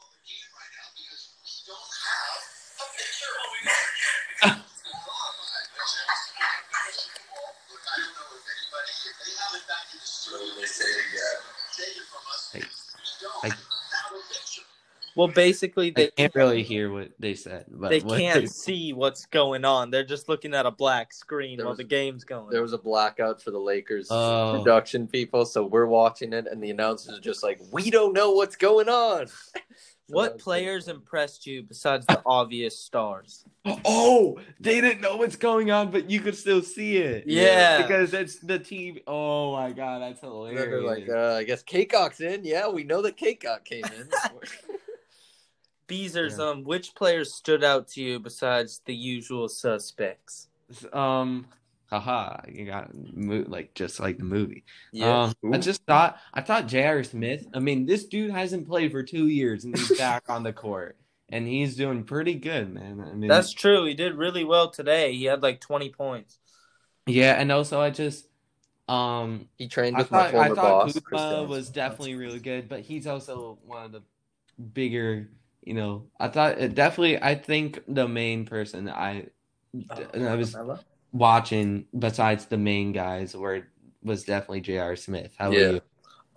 [13.43, 13.53] Like,
[15.15, 19.25] Well, basically, I they can't really hear what they said, but they can't see what's
[19.25, 19.89] going on.
[19.89, 22.49] They're just looking at a black screen There while was- the game's going.
[22.49, 24.57] There was a blackout for the Lakers Oh.
[24.57, 28.31] production people, so we're watching it, and the announcers are just like, "We don't know
[28.31, 29.27] what's going on."
[30.07, 33.43] So what that's- players impressed you besides the obvious stars?
[33.83, 37.23] Oh, they didn't know what's going on, but you could still see it.
[37.25, 37.81] Yeah.
[37.81, 39.01] because it's the TV.
[39.07, 40.61] Oh my god, that's And hilarious.
[40.61, 44.07] then they're like, uh, "I guess Kcock's in." Yeah, we know that Kcock came in.
[45.87, 46.49] Beezers, Yeah.
[46.49, 50.47] um, which players stood out to you besides the usual suspects?
[50.93, 51.45] um,
[51.91, 54.63] haha, you got mo- like just like the movie.
[54.91, 55.23] Yeah.
[55.43, 57.03] Um, I just thought I thought J.R.
[57.03, 57.45] Smith.
[57.53, 60.97] I mean, this dude hasn't played for two years and he's back on the court
[61.29, 62.99] and he's doing pretty good, man.
[63.01, 63.85] I mean, That's true.
[63.85, 65.13] He did really well today.
[65.13, 66.39] He had like 20 points.
[67.05, 68.27] yeah, and also I just
[68.87, 70.99] um he trained I with my thought I former thought boss.
[70.99, 71.49] Chris Kuzma Johnson.
[71.49, 74.01] was definitely really good, but he's also one of the
[74.73, 75.29] bigger.
[75.65, 77.21] You know, I thought it definitely.
[77.21, 79.27] I think the main person I
[80.13, 80.55] I was
[81.11, 83.67] watching besides the main guys were
[84.03, 84.95] was definitely J.R.
[84.95, 85.33] Smith.
[85.37, 85.59] How Yeah.
[85.59, 85.81] about you?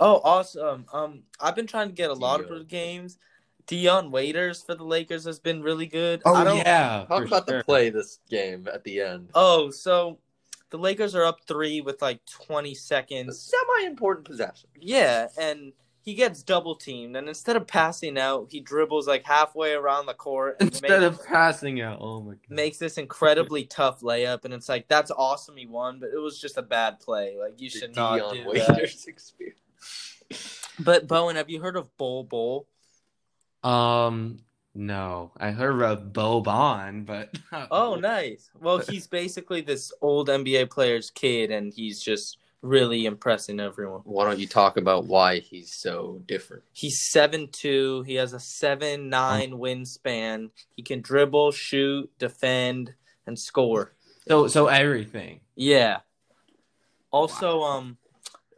[0.01, 0.87] Oh, awesome.
[0.93, 2.53] Um, I've been trying to get a lot Dion.
[2.53, 3.19] of games.
[3.67, 6.23] Dion Waiters for the Lakers has been really good.
[6.25, 7.59] Oh I don't, yeah, Talk about sure.
[7.59, 9.29] the play this game at the end.
[9.35, 10.19] Oh, so
[10.71, 13.53] the Lakers are up three with like 20 seconds.
[13.53, 14.71] Semi-important possession.
[14.81, 15.73] Yeah, and
[16.09, 20.15] he gets double teamed, and instead of passing out, he dribbles like halfway around the
[20.15, 22.41] court and Instead makes, of passing out, oh my god.
[22.49, 24.47] makes this incredibly tough layup.
[24.47, 27.37] And it's like that's awesome, he won, but it was just a bad play.
[27.39, 28.85] Like you The should not Dion do that.
[29.07, 29.59] Experience.
[30.79, 32.67] But Bowen, have you heard of Bol Bol?
[33.63, 34.45] Um,
[34.75, 37.37] no, I heard of Boban, but
[37.71, 38.51] Oh, nice.
[38.59, 44.01] Well, he's basically this old NBA player's kid, and he's just really impressing everyone.
[44.05, 46.65] Why don't you talk about why he's so different?
[46.73, 48.03] He's seven two.
[48.03, 50.51] He has a seven nine wingspan.
[50.77, 52.95] He can dribble, shoot, defend,
[53.27, 53.93] and score.
[54.27, 55.41] So, so everything.
[55.55, 55.99] Yeah.
[57.11, 57.97] Also, um,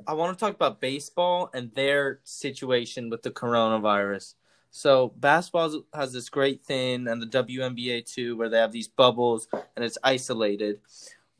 [0.07, 4.35] I want to talk about baseball and their situation with the coronavirus.
[4.71, 9.49] So basketball has this great thing, and the WNBA too, where they have these bubbles
[9.77, 10.81] and it's isolated.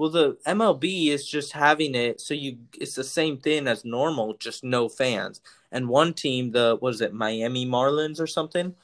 [0.01, 4.33] Well, the MLB is just having it, so you it's the same thing as normal,
[4.33, 5.43] just no fans.
[5.73, 8.75] And one team, the what is it, Miami Marlins or something?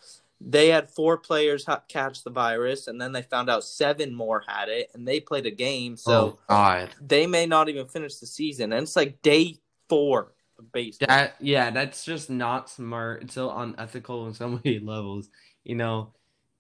[0.42, 4.68] They had four players catch the virus, and then they found out seven more had
[4.68, 5.96] it, and they played a game.
[5.96, 9.56] So oh God, they may not even finish the season, and it's like day
[9.88, 11.06] four of baseball.
[11.08, 13.22] that yeah, that's just not smart.
[13.22, 15.30] It's so unethical on so many levels.
[15.64, 16.12] You know,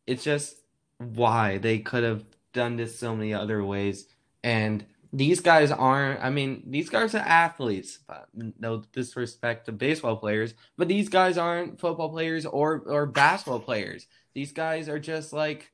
[0.06, 0.56] it's just
[0.96, 4.06] why they could have done this so many other ways.
[4.42, 6.22] And these guys aren't.
[6.22, 7.98] I mean, these guys are athletes.
[8.06, 13.60] But no disrespect to baseball players, but these guys aren't football players or or basketball
[13.60, 14.06] players.
[14.34, 15.72] These guys are just like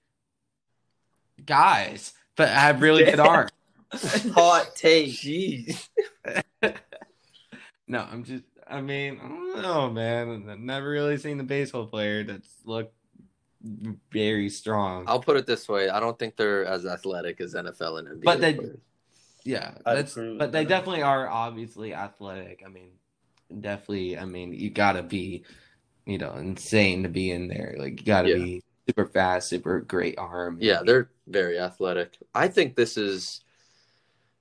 [1.44, 3.50] guys, but have really good arms.
[3.92, 5.10] Hot take.
[5.10, 5.88] Jeez.
[7.88, 8.44] No, I'm just.
[8.66, 10.48] I mean, I don't know, man.
[10.48, 12.94] I've never really seen a baseball player that's looked
[14.10, 15.04] very strong.
[15.06, 18.24] I'll put it this way: I don't think they're as athletic as NFL and NBA
[18.24, 18.78] But they- players.
[19.44, 20.14] Yeah, I'd that's.
[20.14, 20.68] But they that.
[20.68, 22.62] definitely are obviously athletic.
[22.64, 22.90] I mean,
[23.60, 24.16] definitely.
[24.16, 25.42] I mean, you gotta be,
[26.06, 27.74] you know, insane to be in there.
[27.78, 28.34] Like you gotta Yeah.
[28.36, 30.58] be super fast, super great arm.
[30.60, 32.18] Yeah, they're very athletic.
[32.34, 33.40] I think this is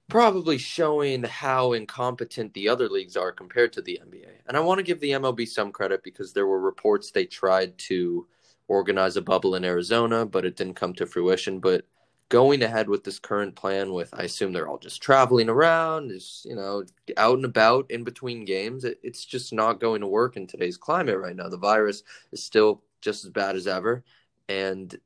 [0.08, 4.28] probably showing how incompetent the other leagues are compared to the NBA.
[4.46, 7.78] And I want to give the MLB some credit because there were reports they tried
[7.90, 8.28] to
[8.72, 11.60] organize a bubble in Arizona, but it didn't come to fruition.
[11.60, 11.86] But
[12.30, 16.46] going ahead with this current plan, with I assume they're all just traveling around, is
[16.50, 16.84] you know,
[17.18, 20.78] out and about in between games, it, it's just not going to work in today's
[20.78, 21.50] climate right now.
[21.50, 24.04] The virus is still just as bad as ever,
[24.48, 24.98] and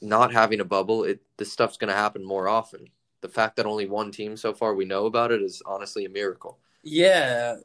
[0.00, 2.88] not having a bubble, it this stuff's going to happen more often.
[3.20, 6.08] The fact that only one team so far we know about it is honestly a
[6.08, 6.58] miracle.
[6.82, 7.56] Yeah.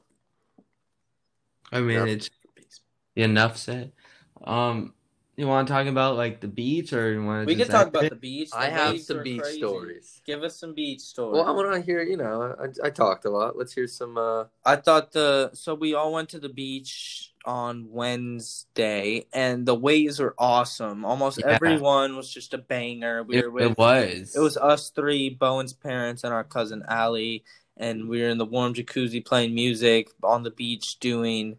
[1.72, 2.14] I mean, Yeah.
[2.14, 2.30] it's
[3.16, 3.94] enough said.
[4.44, 4.94] Um,
[5.38, 7.54] you want to talk about like the beach, or you want to?
[7.54, 8.52] We can talk about the beach.
[8.52, 9.58] The I have some beach crazy.
[9.58, 10.22] stories.
[10.26, 11.34] Give us some beach stories.
[11.34, 12.02] Well, I want to hear.
[12.04, 13.58] You know, I, I talked a lot.
[13.58, 14.18] Let's hear some.
[14.18, 19.76] uh I thought the so we all went to the beach on Wednesday and the
[19.76, 21.06] waves were awesome.
[21.06, 21.48] Almost Yeah.
[21.48, 23.24] everyone was just a banger.
[23.24, 24.36] We It, were with it was.
[24.36, 27.44] it was us three, Bowen's parents and our cousin Allie,
[27.78, 31.58] and we were in the warm jacuzzi playing music on the beach doing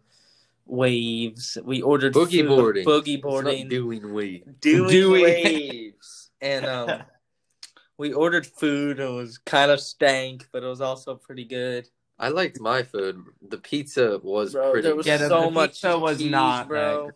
[0.67, 1.57] waves.
[1.63, 2.85] We ordered Boogie food- boarding.
[2.85, 4.43] boogie It's not boarding, doing we.
[4.59, 7.03] doing, Doing- waves, and um,
[7.97, 8.99] we ordered food.
[8.99, 11.87] It was kind of stank, but it was also pretty good.
[12.19, 13.23] I liked my food.
[13.47, 14.87] The pizza was Bro, pretty.
[14.87, 17.05] there was Yeah, the- so the much pizza was cheese, not bro.
[17.07, 17.15] that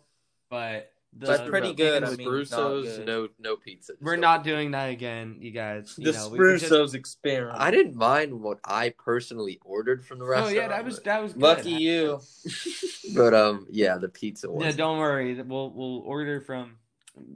[0.50, 3.06] but the, But pretty good, I mean, Sprusos, good.
[3.06, 3.92] no, no pizza.
[4.00, 5.94] We're So- not doing that again, you guys.
[5.98, 7.60] You The know, we were just- Sprusos experiment.
[7.60, 10.56] I didn't mind what I personally ordered from the restaurant.
[10.56, 11.42] Oh yeah, that was that was good.
[11.42, 12.20] Lucky you.
[13.14, 14.64] But um, yeah, the pizza was.
[14.64, 15.34] Yeah, don't worry.
[15.42, 16.76] We'll we'll order from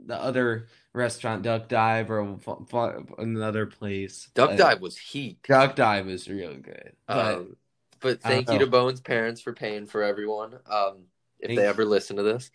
[0.07, 4.29] the other restaurant, Duck Dive, or f- f- another place.
[4.33, 5.43] Duck Uh, Dive was heat.
[5.43, 6.93] Duck Dive was real good.
[7.07, 7.57] But Um,
[7.99, 8.65] but I thank you know.
[8.65, 10.53] to Bowen's parents for paying for everyone.
[10.65, 11.05] Um,
[11.39, 12.49] if Thank they ever listen to this,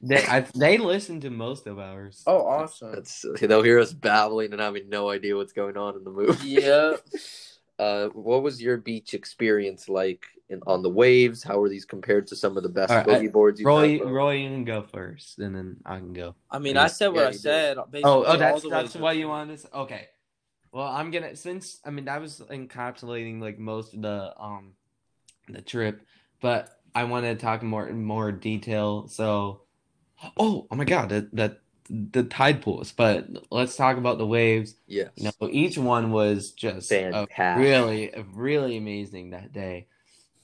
[0.00, 2.22] they I, they listen to most of ours.
[2.26, 2.92] Oh, awesome.
[2.92, 6.48] that's they'll hear us babbling and having no idea what's going on in the movie.
[6.48, 6.96] yeah.
[7.80, 11.42] Uh, what was your beach experience like in, on the waves?
[11.42, 13.98] How were these compared to some of the best All right, boogie boards you've Roy,
[13.98, 16.34] had, Roy, you can go first, and then I can go.
[16.50, 17.78] I mean, Yeah, I said what yeah, I said.
[17.78, 19.66] Oh, oh, that's that's why you wanted this.
[19.72, 20.08] Okay.
[20.72, 24.74] Well, I'm gonna since I mean that was encapsulating like most of the um
[25.48, 26.02] the trip,
[26.42, 29.08] but I want to talk more in more detail.
[29.08, 29.62] So,
[30.36, 31.60] oh, oh my God, that that
[31.90, 32.92] the tide pools.
[32.92, 34.74] But let's talk about the waves.
[34.86, 35.10] Yes.
[35.16, 39.86] You know, each one was just really, really amazing that day.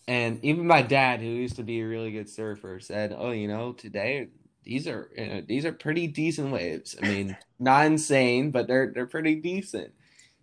[0.08, 3.48] And even my dad, who used to be a really good surfer, said, "Oh, you
[3.48, 4.28] know, today
[4.62, 6.96] these are you know, these are pretty decent waves.
[7.00, 9.92] I mean, not insane, but they're they're pretty decent."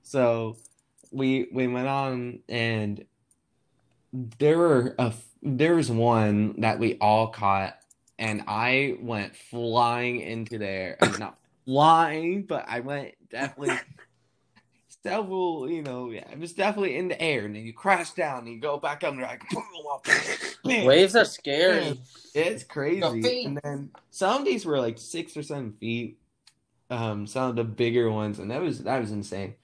[0.02, 0.58] So
[1.12, 3.06] we we went on, and
[4.12, 5.14] there were a
[5.44, 7.78] f- there was one that we all caught,
[8.18, 10.98] and I went flying into there.
[11.02, 13.78] I'm not flying, but I went definitely
[15.04, 18.40] several, you know, yeah, it was definitely in the air, and then you crash down,
[18.40, 19.64] and you go back up, and like, boom,
[20.64, 20.86] bam.
[20.86, 22.00] Waves are scary.
[22.34, 23.22] It's crazy.
[23.22, 23.46] The.
[23.46, 26.18] And then some of these were like six or seven feet.
[26.90, 29.56] Um, some of the bigger ones, and that was that was insane.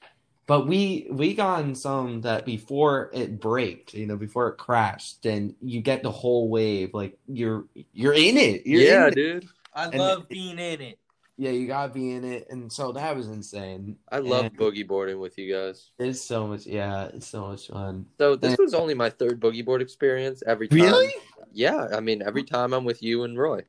[0.50, 5.28] But we we got on some that before it braked, you know, before it crashed,
[5.28, 8.66] and you get the whole wave, like you're you're in it.
[8.66, 9.16] You're yeah, in it.
[9.16, 9.48] dude.
[9.76, 10.98] I And- love being in it.
[11.38, 13.98] Yeah, you gotta be in it, and so that was insane.
[14.12, 15.92] I love And boogie boarding with you guys.
[16.00, 18.08] It's so much, yeah, it's so much fun.
[18.18, 20.42] So this And- was only my third boogie board experience.
[20.48, 21.14] Every time, Really?
[21.54, 21.90] yeah.
[21.94, 23.62] I mean, every time I'm with you and Roy.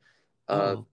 [0.49, 0.87] Uh, Oh.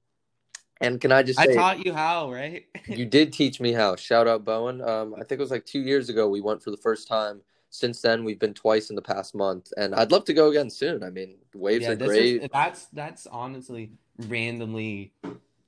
[0.81, 2.65] And can I just I taught you how, right?
[2.87, 3.95] you did teach me how.
[3.95, 4.81] Shout out Bowen.
[4.81, 7.41] Um, I think it was like two years ago we went for the first time.
[7.69, 10.69] Since then, we've been twice in the past month, and I'd love to go again
[10.69, 11.03] soon.
[11.03, 12.41] I mean, waves Yeah, are great.
[12.43, 15.11] is that's that's honestly randomly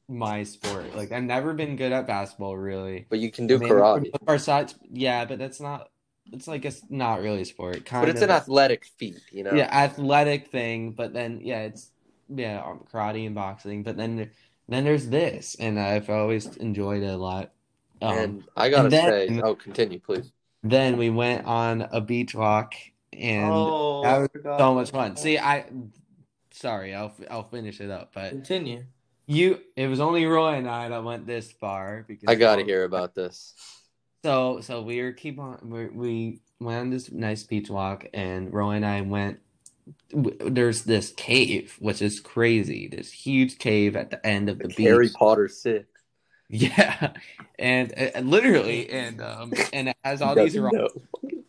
[0.07, 0.95] my sport.
[0.95, 3.05] Like I've never been good at basketball really.
[3.09, 4.75] but you can do I mean, karate.
[4.91, 5.89] Yeah, but that's not.
[6.31, 7.85] It's like it's not really a sport.
[7.85, 9.55] Kind But it's of an athletic feat, you know.
[9.55, 10.91] yeah athletic thing.
[10.93, 11.91] But then yeah, it's
[12.29, 13.83] yeah um, karate and boxing.
[13.83, 14.29] But then
[14.73, 17.51] then there's this, and I've always enjoyed it a lot.
[18.01, 20.31] Um, and I gotta and then- say, oh, continue, please.
[20.61, 22.73] Then we went on a beach walk,
[23.13, 25.15] and oh, that was forgot so much fun.
[25.15, 25.65] See, I
[26.51, 28.83] sorry, I'll I'll finish it up, but continue.
[29.25, 32.65] you it was only Roy and I that went this far because I got to
[32.65, 33.53] hear about this.
[34.23, 38.53] So so we were keep on we we went on this nice beach walk, and
[38.53, 39.39] Roy and I went.
[40.11, 42.87] W- There's this cave, which is crazy.
[42.87, 44.87] This huge cave at the end of the Like beach.
[44.87, 45.85] Harry Potter six.
[46.51, 47.13] Yeah,
[47.59, 51.43] and, and literally, and um, and it has all these doesn't rocks, know.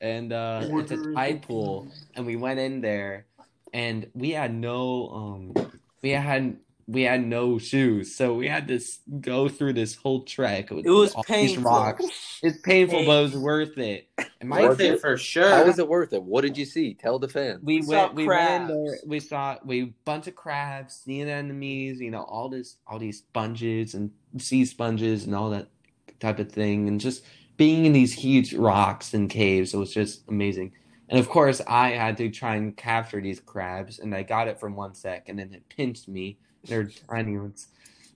[0.00, 3.26] and uh, it's a tide pool, and we went in there,
[3.72, 5.70] and we had no um,
[6.02, 6.56] we had
[6.86, 8.78] we had no shoes, so we had to
[9.20, 11.62] go through this whole trek with It was these painful.
[11.64, 12.40] rocks.
[12.42, 14.08] It's painful, Pain- but it was worth it.
[14.40, 14.92] And my Was Worth it?
[14.94, 15.48] it for sure.
[15.48, 16.22] How was it worth it?
[16.22, 16.94] What did you see?
[16.94, 17.60] Tell the fans.
[17.62, 22.00] we We went saw we went there we saw we bunch of crabs sea anemones
[22.00, 25.68] you know all this all these sponges and sea sponges and all that
[26.20, 27.24] type of thing and just
[27.56, 30.72] being in these huge rocks and caves it was just amazing
[31.08, 34.58] and of course i had to try and capture these crabs and i got it
[34.60, 36.36] from one sec and then it pinched me
[36.66, 37.68] they're tiny ones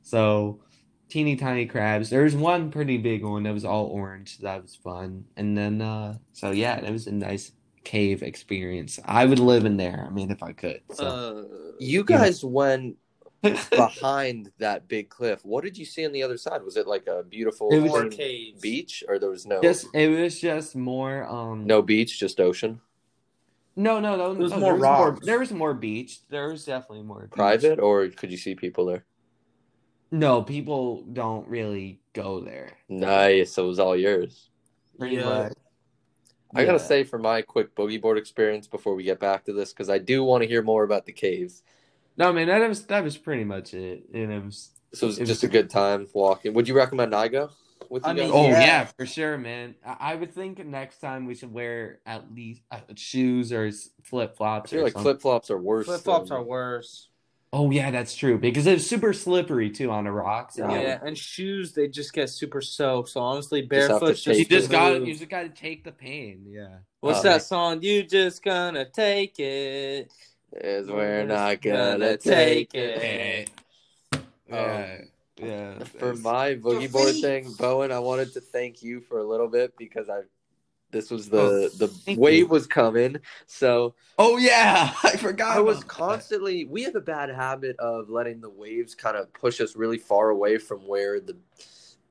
[0.03, 0.61] so
[1.09, 4.75] teeny tiny crabs there was one pretty big one that was all orange that was
[4.77, 7.53] fun and then uh so yeah it was a nice
[7.85, 8.99] cave experience.
[9.07, 10.05] I would live in there.
[10.07, 10.83] I mean, if I could.
[10.93, 11.07] So.
[11.07, 12.97] Uh, You guys went
[13.71, 15.43] behind that big cliff.
[15.45, 16.63] What did you see on the other side?
[16.63, 18.61] Was it like a beautiful It was- more clean caves.
[18.61, 21.25] beach, or there was no just it was just more.
[21.25, 22.81] Um, no beach, just ocean,
[23.79, 24.33] no, no, no.
[24.33, 25.21] It was no, more there was rocks.
[25.21, 25.27] more.
[25.27, 26.21] There was more beach.
[26.29, 27.31] There was definitely more beach.
[27.33, 29.05] private, or could you see people there?
[30.11, 32.73] No, people don't really go there.
[32.89, 33.53] Nice.
[33.53, 34.51] So it was all yours.
[34.99, 35.25] Pretty Yeah.
[35.25, 35.53] much.
[36.55, 39.73] I gotta say, for my quick boogie board experience before we get back to this,
[39.73, 41.63] because I do want to hear more about the caves.
[42.17, 44.05] No, man, that was that was pretty much it.
[44.15, 44.71] And it was.
[44.95, 46.55] So it was It was- just a good time walking.
[46.55, 47.51] Would you recommend I go
[47.89, 48.61] with you I mean, Oh Yeah.
[48.61, 48.85] yeah.
[48.85, 49.75] for sure, man.
[49.85, 53.71] I, I would think next time we should wear at least uh, shoes or
[54.05, 54.71] flip I flops.
[54.71, 55.87] feel like flip flops are worse.
[55.87, 57.09] Flip flops than- are worse.
[57.51, 60.59] Oh yeah, that's true because it's super slippery too on the rocks.
[60.59, 60.81] and Yeah.
[61.01, 63.09] you- and shoes they just get super soaked.
[63.09, 65.83] So honestly, Just have to barefoot's take You just got you just got to take
[65.85, 66.45] the pain.
[66.47, 66.69] Yeah.
[67.01, 67.41] What's Oh, that man.
[67.41, 67.83] song?
[67.83, 70.13] You just gonna take it.
[70.53, 73.51] Is we're not gonna gonna take take it.
[74.13, 74.21] it.
[74.51, 74.99] Yeah.
[75.39, 75.79] Yeah.
[75.85, 79.49] For that's- my boogie board thing, Bowen, I wanted to thank you for a little
[79.49, 80.23] bit because I
[80.91, 82.47] this was the Oh, the wave you.
[82.47, 83.19] was coming.
[83.47, 85.57] So Oh yeah, I forgot.
[85.57, 85.95] I was about that.
[85.95, 89.99] constantly we have a bad habit of letting the waves kind of push us really
[89.99, 91.37] far away from where the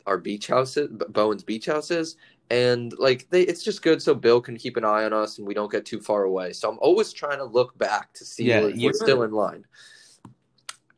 [0.05, 2.15] our beach house is, Bowen's beach house is.
[2.49, 5.45] And like they it's just good so Bill can keep an eye on us and
[5.45, 6.53] we don't get too far away.
[6.53, 9.31] So I'm always trying to look back to see Yeah, we're, you we're still in
[9.31, 9.65] line.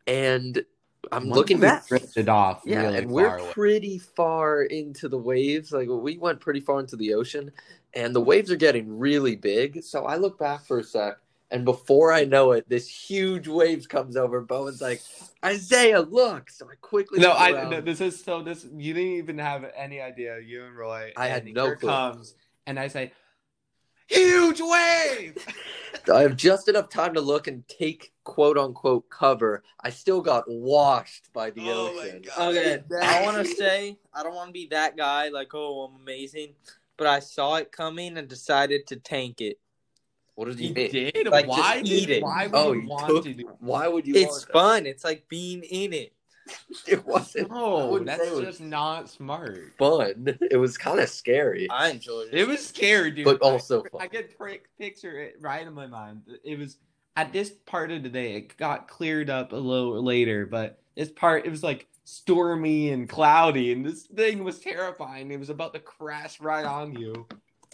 [0.06, 0.64] And
[1.12, 1.88] I'm One looking back.
[1.88, 2.62] drifted off.
[2.66, 3.52] Yeah, really and far we're away.
[3.52, 5.72] pretty far into the waves.
[5.72, 7.52] Like we went pretty far into the ocean,
[7.94, 9.84] and the waves are getting really big.
[9.84, 11.18] So I look back for a sec,
[11.52, 14.42] and before I know it, this huge waves comes over.
[14.42, 15.02] Bowen's like,
[15.44, 16.50] Isaiah, look!
[16.50, 17.52] So I quickly No, I.
[17.52, 17.70] around.
[17.72, 18.44] No, this is so.
[18.44, 20.40] This you didn't even have any idea.
[20.40, 21.12] You and Roy.
[21.16, 21.90] I had no here clue.
[21.90, 22.36] Comes
[22.68, 23.14] and I say,
[24.10, 25.46] huge wave.
[26.14, 29.64] I have just enough time to look and take quote unquote cover.
[29.82, 32.24] I still got washed by the Oh my ocean.
[32.36, 32.56] God.
[32.56, 35.30] Okay, I want to say I don't want to be that guy.
[35.30, 36.54] Like, oh, I'm amazing,
[36.98, 39.60] but I saw it coming and decided to tank it.
[40.36, 41.28] What did you You did?
[41.30, 42.24] Like, why just eat did, it.
[42.24, 43.24] Why would Oh, you you want took.
[43.26, 43.50] to do?
[43.60, 44.16] Why would you?
[44.16, 44.54] It's want that?
[44.54, 44.86] fun.
[44.86, 46.14] It's like being in it.
[46.88, 47.52] It wasn't.
[47.52, 49.74] I No, that's it was just not smart.
[49.78, 50.38] fun.
[50.52, 51.70] It was kind of scary.
[51.70, 52.40] I enjoyed it.
[52.40, 53.26] It was scary, dude.
[53.26, 54.02] But also I, fun.
[54.02, 56.24] I could pr- picture it right in my mind.
[56.44, 56.78] It was
[57.16, 58.36] at this part of the day.
[58.36, 63.08] It got cleared up a little later, but this part it was like stormy and
[63.08, 65.32] cloudy, and this thing was terrifying.
[65.32, 67.28] It was about to crash right on you,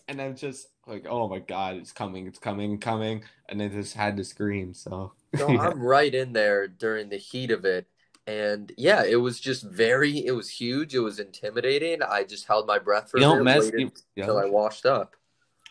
[0.07, 3.93] and I'm just like, oh my god, it's coming, it's coming, coming, and I just
[3.95, 4.73] had to scream.
[4.73, 5.59] So So yeah.
[5.59, 7.87] I'm right in there during the heat of it.
[8.27, 10.95] And yeah, it was just very, it was huge.
[10.95, 12.01] It was intimidating.
[12.01, 13.71] I just held my breath for you a mess.
[13.77, 15.15] You, until I washed up.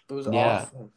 [0.08, 0.62] It was Yeah.
[0.62, 0.92] awesome.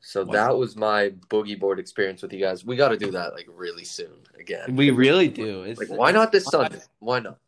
[0.00, 0.32] So Wow.
[0.32, 2.64] that was my boogie board experience with you guys.
[2.64, 4.74] We got to do that like really soon again.
[4.76, 5.62] we really do.
[5.62, 6.80] It's Like, why not this Sunday?
[7.00, 7.38] Why not?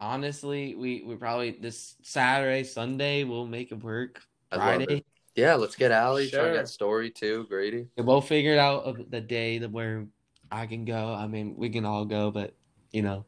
[0.00, 4.22] Honestly, we we probably this Saturday, Sunday we'll make it work.
[4.52, 4.98] Friday.
[4.98, 5.06] it.
[5.34, 6.30] Yeah, let's get Allie.
[6.30, 6.48] Try Sure.
[6.52, 7.46] to get Story too.
[7.48, 7.88] Grady.
[7.96, 10.06] We'll figure it out of the day that where
[10.50, 11.12] I can go.
[11.12, 12.54] I mean, we can all go, but
[12.92, 13.24] you know.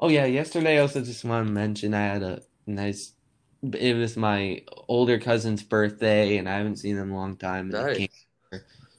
[0.00, 3.12] Oh yeah, yesterday I also just want to mention I had a nice.
[3.72, 7.70] It was my older cousin's birthday, and I haven't seen him in a long time.
[7.70, 8.08] Nice.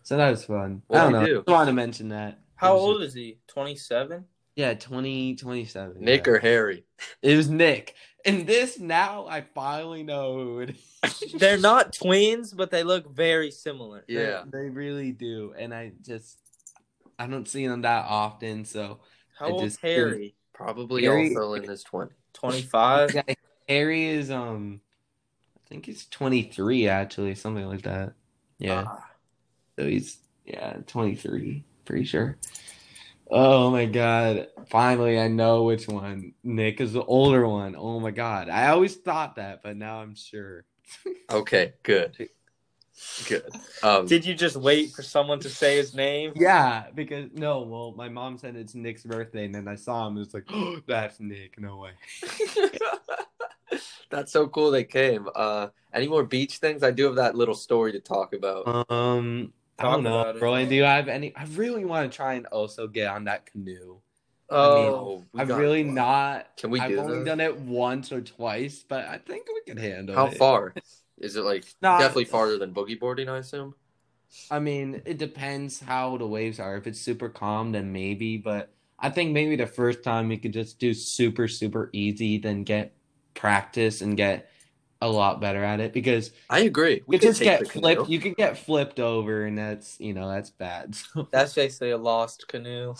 [0.04, 0.82] So that was fun.
[0.88, 1.26] What'd I don't he know.
[1.26, 1.36] do?
[1.40, 2.40] Just wanted to mention that.
[2.56, 3.38] How was old just- is he?
[3.48, 4.26] Twenty seven.
[4.58, 6.00] Yeah, 20, 27.
[6.00, 6.32] Nick yeah.
[6.32, 6.86] or Harry?
[7.22, 11.34] It was Nick, And this now, I finally know who it is.
[11.38, 14.06] They're not twins, but they look very similar.
[14.08, 14.46] They- Yeah.
[14.50, 16.40] they, really do, and I just
[17.20, 18.64] I don't see them that often.
[18.64, 19.02] So
[19.38, 20.36] How I old just Harry?
[20.54, 22.10] Probably Gary- also in his 20s.
[22.34, 23.14] Twenty five.
[23.14, 23.24] Yeah,
[23.70, 24.82] Harry is um,
[25.58, 28.14] I think he's twenty three actually, something like that.
[28.60, 29.10] Yeah, Ah.
[29.78, 32.38] so he's yeah twenty three, pretty sure.
[33.32, 34.48] Oh my god!
[34.68, 36.34] Finally, I know which one.
[36.44, 37.76] Nick is the older one.
[37.78, 38.50] Oh my god!
[38.50, 40.66] I always thought that, but now I'm sure.
[41.32, 42.30] Okay, good.
[43.28, 43.44] Good.
[43.84, 46.32] Um, Did you just wait for someone to say his name?
[46.36, 50.16] Yeah, because no, well, my mom said it's Nick's birthday, and then I saw him.
[50.16, 51.60] It was like, oh, that's Nick.
[51.60, 51.92] No way.
[54.10, 55.28] That's so cool they came.
[55.36, 56.84] Uh, any more beach things?
[56.84, 58.86] I do have that little story to talk about.
[58.90, 60.42] Um, I don't know, about it.
[60.42, 60.70] Roland.
[60.70, 61.36] Do you have any?
[61.36, 63.98] I really want to try and also get on that canoe.
[64.50, 66.56] Oh, we I've got- really not.
[66.56, 67.26] Can we I've do only this?
[67.26, 70.34] done it once or twice, but I think we can handle How it.
[70.34, 70.74] How far?
[71.18, 71.98] Is it like Nah.
[72.00, 73.30] definitely farther than boogie boarding?
[73.30, 73.76] I assume.
[74.52, 76.78] I mean, it depends how the waves are.
[76.78, 78.38] If it's super calm, then maybe.
[78.38, 82.64] But I think maybe the first time we could just do super, super easy, then
[82.64, 82.94] get
[83.34, 84.50] practice and get
[85.02, 85.94] a lot better at it.
[85.94, 87.02] Because I agree.
[87.08, 87.82] you could just get the canoe.
[87.82, 88.10] flipped.
[88.10, 90.98] You could get flipped over, and that's you know that's bad.
[91.32, 92.94] That's basically a lost canoe.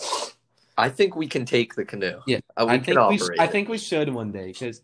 [0.78, 2.20] I think we can take the canoe.
[2.26, 3.18] Yeah, Uh, we I can think we.
[3.18, 4.82] Sh- I think we should one day because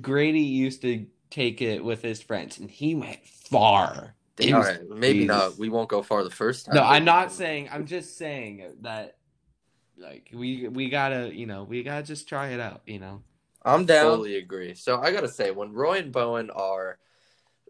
[0.00, 4.14] Grady used to take it with his friends, and he went far.
[4.38, 5.26] It All was right, maybe crazy.
[5.26, 5.58] not.
[5.58, 6.74] We won't go far the first time.
[6.76, 7.68] No, I'm not saying.
[7.72, 9.16] I'm just saying that,
[9.98, 12.82] like we we gotta, you know, we gotta just try it out.
[12.86, 13.22] You know.
[13.64, 14.06] I'm down.
[14.06, 14.74] Totally agree.
[14.74, 16.98] So I gotta say, when Roy and Bowen are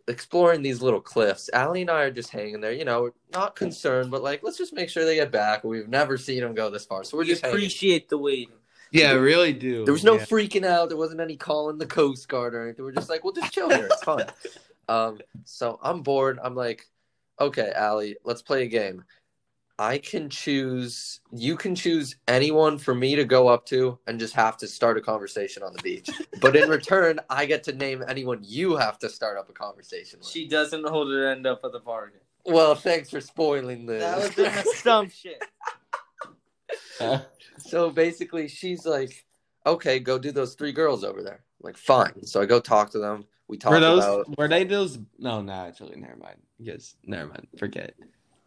[0.08, 2.72] exploring these little cliffs, Allie and I are just hanging there.
[2.72, 5.64] You know, not concerned, but like, let's just make sure they get back.
[5.64, 7.56] We've never seen them go this far, so we're We just hanging.
[7.56, 8.54] appreciate the waiting.
[8.92, 9.84] Yeah, I really do.
[9.84, 10.24] There was no Yeah.
[10.26, 10.90] freaking out.
[10.90, 12.84] There wasn't any calling the Coast Guard or anything.
[12.84, 13.86] We're just like, we'll just chill here.
[13.90, 14.26] It's fun.
[14.88, 16.38] um, so I'm bored.
[16.42, 16.86] I'm like,
[17.40, 19.04] okay, Allie, let's play a game.
[19.78, 21.20] I can choose.
[21.32, 24.98] You can choose anyone for me to go up to and just have to start
[24.98, 26.10] a conversation on the beach.
[26.40, 30.18] But in return, I get to name anyone you have to start up a conversation
[30.18, 30.28] with.
[30.28, 32.20] She doesn't hold her end up of the bargain.
[32.44, 34.02] Well, thanks for spoiling this.
[34.02, 35.34] That was an assumption.
[37.62, 39.24] So basically, she's like,
[39.66, 42.24] "Okay, go do those three girls over there." I'm like, fine.
[42.24, 43.24] So I go talk to them.
[43.48, 43.98] We talk Were those?
[43.98, 44.38] about.
[44.38, 44.98] Were they those?
[45.18, 45.52] No, no.
[45.52, 46.38] Actually, never mind.
[46.58, 47.46] Yes, never mind.
[47.58, 47.94] Forget.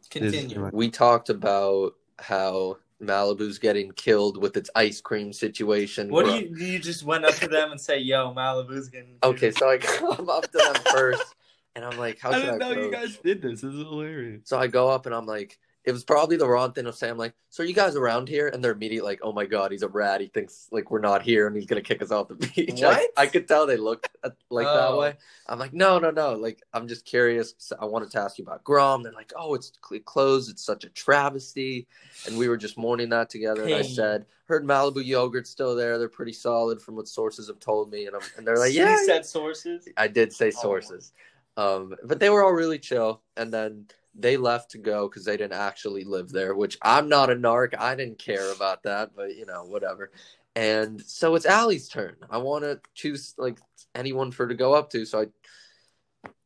[0.09, 0.69] Continue.
[0.71, 6.09] We talked about how Malibu's getting killed with its ice cream situation.
[6.09, 6.55] What do you?
[6.55, 10.29] You just went up to them and say, "Yo, Malibu's getting." Okay, so I come
[10.29, 11.35] up to them first,
[11.75, 13.61] and I'm like, "How I should didn't I know you guys did this.
[13.61, 14.41] This is hilarious.
[14.45, 17.09] So I go up and I'm like, it was probably the wrong thing to say.
[17.09, 18.47] I'm like, so are you guys around here?
[18.47, 20.19] And they're immediately like, oh my god, he's a rat.
[20.21, 22.81] He thinks like we're not here and he's gonna kick us off the beach.
[22.81, 23.09] I- What?
[23.17, 24.99] I, could tell they looked at, like that Oh.
[24.99, 25.13] way.
[25.47, 26.33] I'm like, no, no, no.
[26.33, 27.53] Like I'm just curious.
[27.79, 29.03] I wanted to ask you about Grom.
[29.03, 30.49] They're like, oh, it's cl- closed.
[30.49, 31.87] It's such a travesty.
[32.27, 33.63] And we were just mourning that together.
[33.63, 35.97] And I said, heard Malibu yogurt's still there.
[35.97, 38.07] They're pretty solid from what sources have told me.
[38.07, 39.05] And I'm, and they're like, She yeah, yeah.
[39.05, 39.87] said sources.
[39.97, 40.61] I did say Oh.
[40.61, 41.13] sources.
[41.57, 43.21] Um, but they were all really chill.
[43.37, 43.85] And then
[44.17, 47.77] they left to go because they didn't actually live there, which I'm not a narc.
[47.77, 50.11] I didn't care about that, but you know, whatever.
[50.55, 52.15] And so it's Allie's turn.
[52.29, 53.59] I want to choose like
[53.93, 55.05] anyone for her to go up to.
[55.05, 55.25] So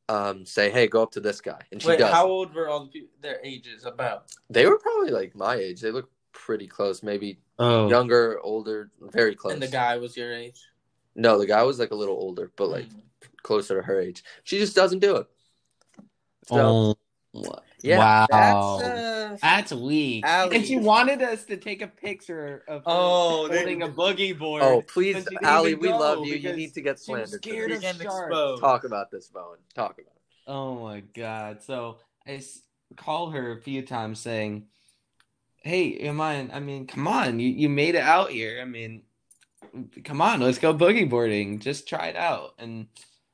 [0.09, 1.61] I um, say, hey, go up to this guy.
[1.71, 2.11] And she Wait, does.
[2.11, 3.09] how old were all the people?
[3.21, 4.25] Their ages about?
[4.49, 5.81] They were probably like my age.
[5.81, 9.53] They look pretty close, maybe Oh, younger, older, very close.
[9.53, 10.59] And the guy was your age.
[11.15, 13.01] no, the guy was like a little older, but like Mm.
[13.43, 14.23] closer to her age.
[14.43, 15.27] She just doesn't do it.
[16.47, 16.97] So, oh, what?
[17.81, 17.97] Yeah.
[17.97, 18.27] wow.
[18.29, 20.25] That's uh, That's weak.
[20.25, 20.55] Allie.
[20.55, 24.37] And she wanted us to take a picture of her Oh, they- holding a boogie
[24.37, 24.63] board.
[24.63, 26.35] Oh, please, But Allie, we love you.
[26.35, 27.29] You need to get she slandered.
[27.43, 28.01] scared of sharks.
[28.01, 28.61] exposed.
[28.61, 29.59] Talk about this, Bowen.
[29.75, 30.21] Talk about it.
[30.47, 31.61] Oh my god.
[31.61, 32.61] So I s-
[32.97, 34.65] called her a few times saying,
[35.57, 38.59] Hey, am I I mean, come on, you, you made it out here.
[38.61, 39.03] I mean
[40.03, 41.59] come on, let's go boogie boarding.
[41.59, 42.55] Just try it out.
[42.57, 42.87] And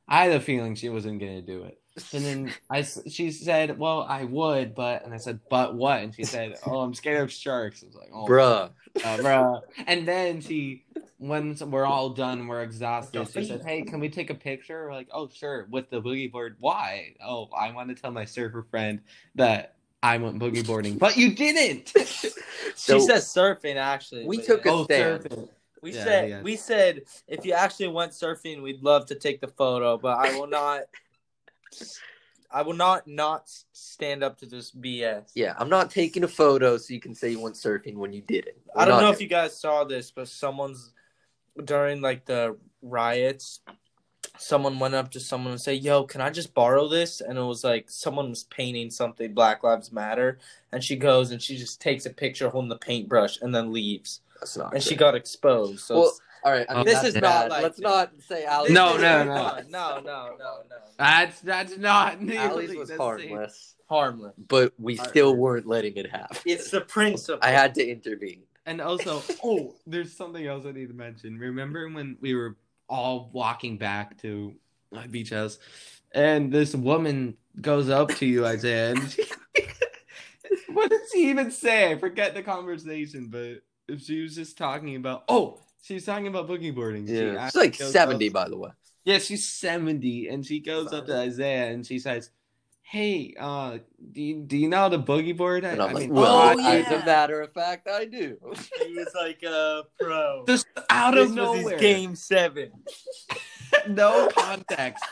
[0.07, 1.79] I had a feeling she wasn't gonna do it.
[2.13, 6.01] And then I, she said, Well, I would, but and I said, But what?
[6.01, 7.83] And she said, Oh, I'm scared of sharks.
[7.83, 8.71] I was like, Oh Bruh.
[8.97, 9.61] uh, bruh.
[9.87, 10.83] And then she,
[11.17, 13.27] when we're all done, we're exhausted.
[13.33, 16.31] She said, "Hey, can we take a picture?" We're like, "Oh, sure." With the boogie
[16.31, 16.57] board.
[16.59, 17.15] Why?
[17.25, 19.01] Oh, I want to tell my surfer friend
[19.35, 21.93] that I went boogie boarding, but you didn't.
[22.77, 24.25] So she says surfing actually.
[24.25, 24.71] we took yeah.
[24.71, 25.23] a oh, stand.
[25.23, 25.49] surfing.
[25.81, 26.41] We Yeah, said yeah.
[26.41, 30.37] we said if you actually went surfing, we'd love to take the photo, but I
[30.37, 30.81] will not.
[32.51, 35.31] I will not not stand up to this BS.
[35.35, 38.21] Yeah, I'm not taking a photo so you can say you went surfing when you
[38.21, 38.55] didn't.
[38.75, 40.93] I don't know if you guys saw this, but someone's
[41.63, 43.61] during like the riots,
[44.37, 47.41] someone went up to someone and say, "Yo, can I just borrow this?" And it
[47.43, 50.39] was like someone was painting something Black Lives Matter,
[50.71, 54.21] and she goes and she just takes a picture holding the paintbrush and then leaves,
[54.39, 54.73] That's not.
[54.73, 55.79] and she got exposed.
[55.81, 56.13] So Well,
[56.45, 56.65] all right.
[56.69, 58.71] I mean, um, This that's is not like Let's not say Ali.
[58.71, 59.33] No, This no, is no.
[59.69, 60.75] no, no, no, no.
[60.97, 62.99] That's that's not nearly Ali's was the same.
[62.99, 64.33] harmless, Harmless.
[64.47, 65.09] but we Alright.
[65.09, 66.37] still weren't letting it happen.
[66.45, 67.39] It's the principle.
[67.41, 68.43] I had to intervene.
[68.67, 71.37] And also, oh, there's something else I need to mention.
[71.39, 72.55] Remember when we were
[72.87, 74.53] all walking back to
[74.91, 75.57] my beach house,
[76.11, 79.23] and this woman goes up to you, Isaiah, and she,
[80.69, 81.91] what did she even say?
[81.91, 85.23] I forget the conversation, but if she was just talking about.
[85.27, 87.05] Oh, she was talking about boogie boarding.
[87.07, 88.69] She Yeah, it's actually like seventy, up- by the way.
[89.03, 92.31] yeah, she's 70 and she goes up to Isaiah and she says,
[92.81, 93.79] Hey, uh,
[94.11, 95.65] do you, do you know how to boogie board?
[95.65, 97.01] I, And I'm I like, mean, well, Oh, as yeah.
[97.01, 98.37] a matter of fact, I do.
[98.85, 100.43] He was like a pro.
[100.47, 101.79] just out this of was his nowhere.
[101.79, 102.71] game seven.
[103.89, 105.03] no context.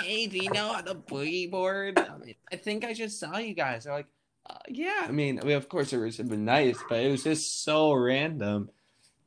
[0.00, 1.98] hey, do you know how to boogie board?
[1.98, 3.84] I, mean, I think I just saw you guys.
[3.84, 4.06] They're like,
[4.48, 5.02] uh, yeah.
[5.06, 7.92] I mean, I mean, of course it was been nice, but it was just so
[7.92, 8.70] random.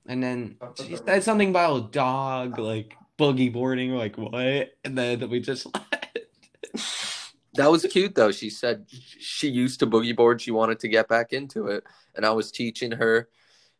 [0.05, 4.71] And then she said something about a dog, like boogie boarding, like what?
[4.83, 5.67] And then we just
[7.55, 8.31] That was cute though.
[8.31, 10.41] She said she used to boogie board.
[10.41, 11.83] She wanted to get back into it,
[12.15, 13.29] and I was teaching her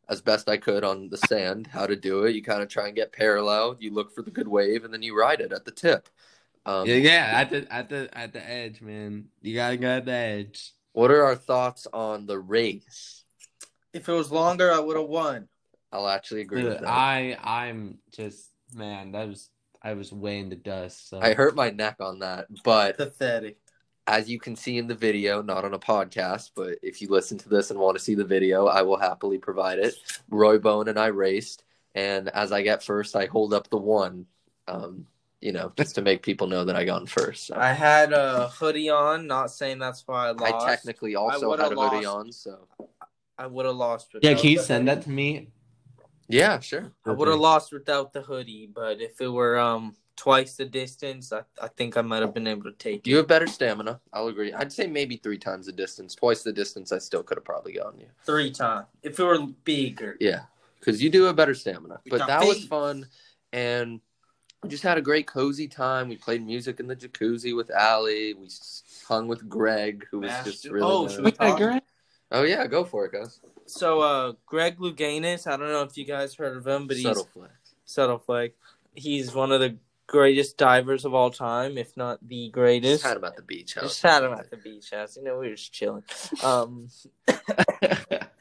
[0.09, 2.35] as best I could on the sand how to do it.
[2.35, 3.77] You kind of try and get parallel.
[3.79, 6.07] You look for the good wave, and then you ride it at the tip.
[6.65, 9.25] Um, yeah, yeah, at the at the at the edge, man.
[9.41, 10.73] You gotta go at the edge.
[10.91, 13.23] What are our thoughts on the race?
[13.91, 15.47] If it was longer, I would have won.
[15.93, 16.87] I'll actually agree with that.
[16.87, 19.49] I I'm just man, that was
[19.81, 21.09] I was way in the dust.
[21.09, 21.19] So.
[21.21, 23.57] I hurt my neck on that, but Pathetic.
[24.07, 27.37] as you can see in the video, not on a podcast, but if you listen
[27.39, 29.93] to this and want to see the video, I will happily provide it.
[30.29, 31.63] Roy Bowen and I raced,
[31.93, 34.25] and as I get first, I hold up the one,
[34.67, 35.05] um,
[35.41, 37.47] you know, just to make people know that I got in first.
[37.47, 37.55] So.
[37.55, 39.27] I had a hoodie on.
[39.27, 40.65] Not saying that's why I lost.
[40.65, 42.67] I technically also would've had a hoodie on, so
[43.37, 44.15] I would have lost.
[44.21, 44.95] yeah, can you send hoodie.
[44.95, 45.49] that to me?
[46.33, 46.91] Yeah, sure.
[47.05, 51.33] I would have lost without the hoodie, but if it were um twice the distance,
[51.33, 53.99] I, I think I might have been able to take You it have better stamina.
[54.11, 54.53] I'll agree.
[54.53, 56.91] I'd say maybe three times the distance, twice the distance.
[56.91, 58.07] I still could have probably gotten you.
[58.25, 58.87] three times.
[59.01, 60.41] If it were bigger, Yeah,
[60.79, 61.99] because you do have better stamina.
[62.05, 62.69] We But got that was beat.
[62.69, 63.07] fun,
[63.51, 63.99] and
[64.61, 66.07] we just had a great cozy time.
[66.09, 68.33] We played music in the jacuzzi with Allie.
[68.33, 70.85] We s- hung with Greg, who was Mashed just really.
[70.87, 71.15] Oh, nice.
[71.15, 71.59] should we talk?
[72.33, 73.39] Oh yeah, go for it, guys.
[73.65, 77.05] So, uh, Greg Louganis, I don't know if you guys heard of him, but he's
[77.05, 77.53] Subtle flex.
[77.85, 78.53] subtle flag.
[78.95, 79.77] He's one of the
[80.07, 83.03] greatest divers of all time, if not the Just greatest.
[83.03, 83.83] had him at the beach house.
[83.85, 85.15] Just had him at the beach house.
[85.15, 86.03] You know, we were just chilling.
[86.43, 86.89] Um,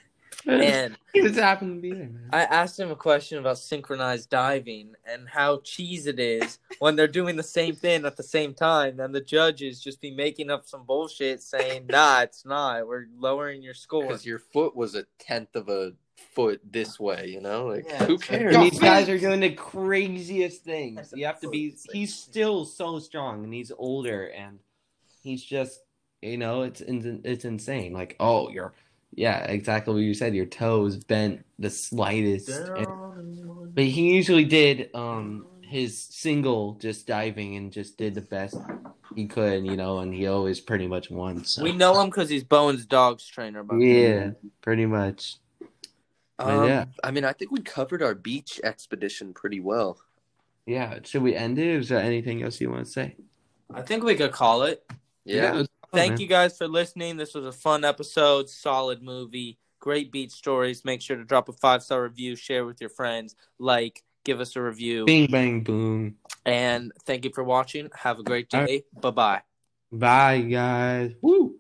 [0.47, 2.29] and he just happened to be there, man.
[2.33, 7.07] I asked him a question about synchronized diving and how cheese it is when they're
[7.07, 10.67] doing the same thing at the same time, and the judges just be making up
[10.67, 12.87] some bullshit saying, "Nah, it's not.
[12.87, 15.93] We're lowering your score." Because your foot was a tenth of a
[16.35, 17.67] foot this way, you know?
[17.67, 18.57] Like Yeah, who it's like, cares?
[18.57, 21.13] These guys are doing the craziest things.
[21.15, 21.77] You have to be.
[21.93, 24.59] He's still so strong, and he's older, and
[25.23, 25.81] he's just,
[26.21, 27.93] you know, it's it's insane.
[27.93, 28.73] Like, oh, you're,
[29.15, 30.35] yeah, exactly what you said.
[30.35, 32.93] Your toes bent the slightest, and-
[33.75, 38.57] but he usually did um his single just diving and just did the best
[39.15, 41.45] he could, you know, and he always pretty much won.
[41.45, 41.63] So.
[41.63, 43.63] We know him because he's Bowen's dog's trainer.
[43.63, 44.03] By the way.
[44.15, 45.37] yeah, pretty much.
[46.39, 46.85] Um, yeah.
[47.05, 49.99] I mean, I think we covered our beach expedition pretty well.
[50.67, 51.67] Yeah, should we end it?
[51.69, 53.17] Is there anything else you want to say?
[53.73, 54.85] I think we could call it.
[55.25, 55.53] Yeah.
[55.53, 56.21] it was fun, Oh, thank man.
[56.21, 57.17] you guys for listening.
[57.17, 60.85] This was a fun episode, solid movie, great beat stories.
[60.85, 64.57] Make sure to drop a five star review, share with your friends, like, give us
[64.57, 65.05] a review.
[65.05, 66.17] Bing bang boom.
[66.47, 67.91] And thank you for watching.
[67.95, 68.85] Have a great day.
[69.01, 69.43] Bye bye.
[69.91, 71.13] Bye, guys.
[71.21, 71.57] Woo.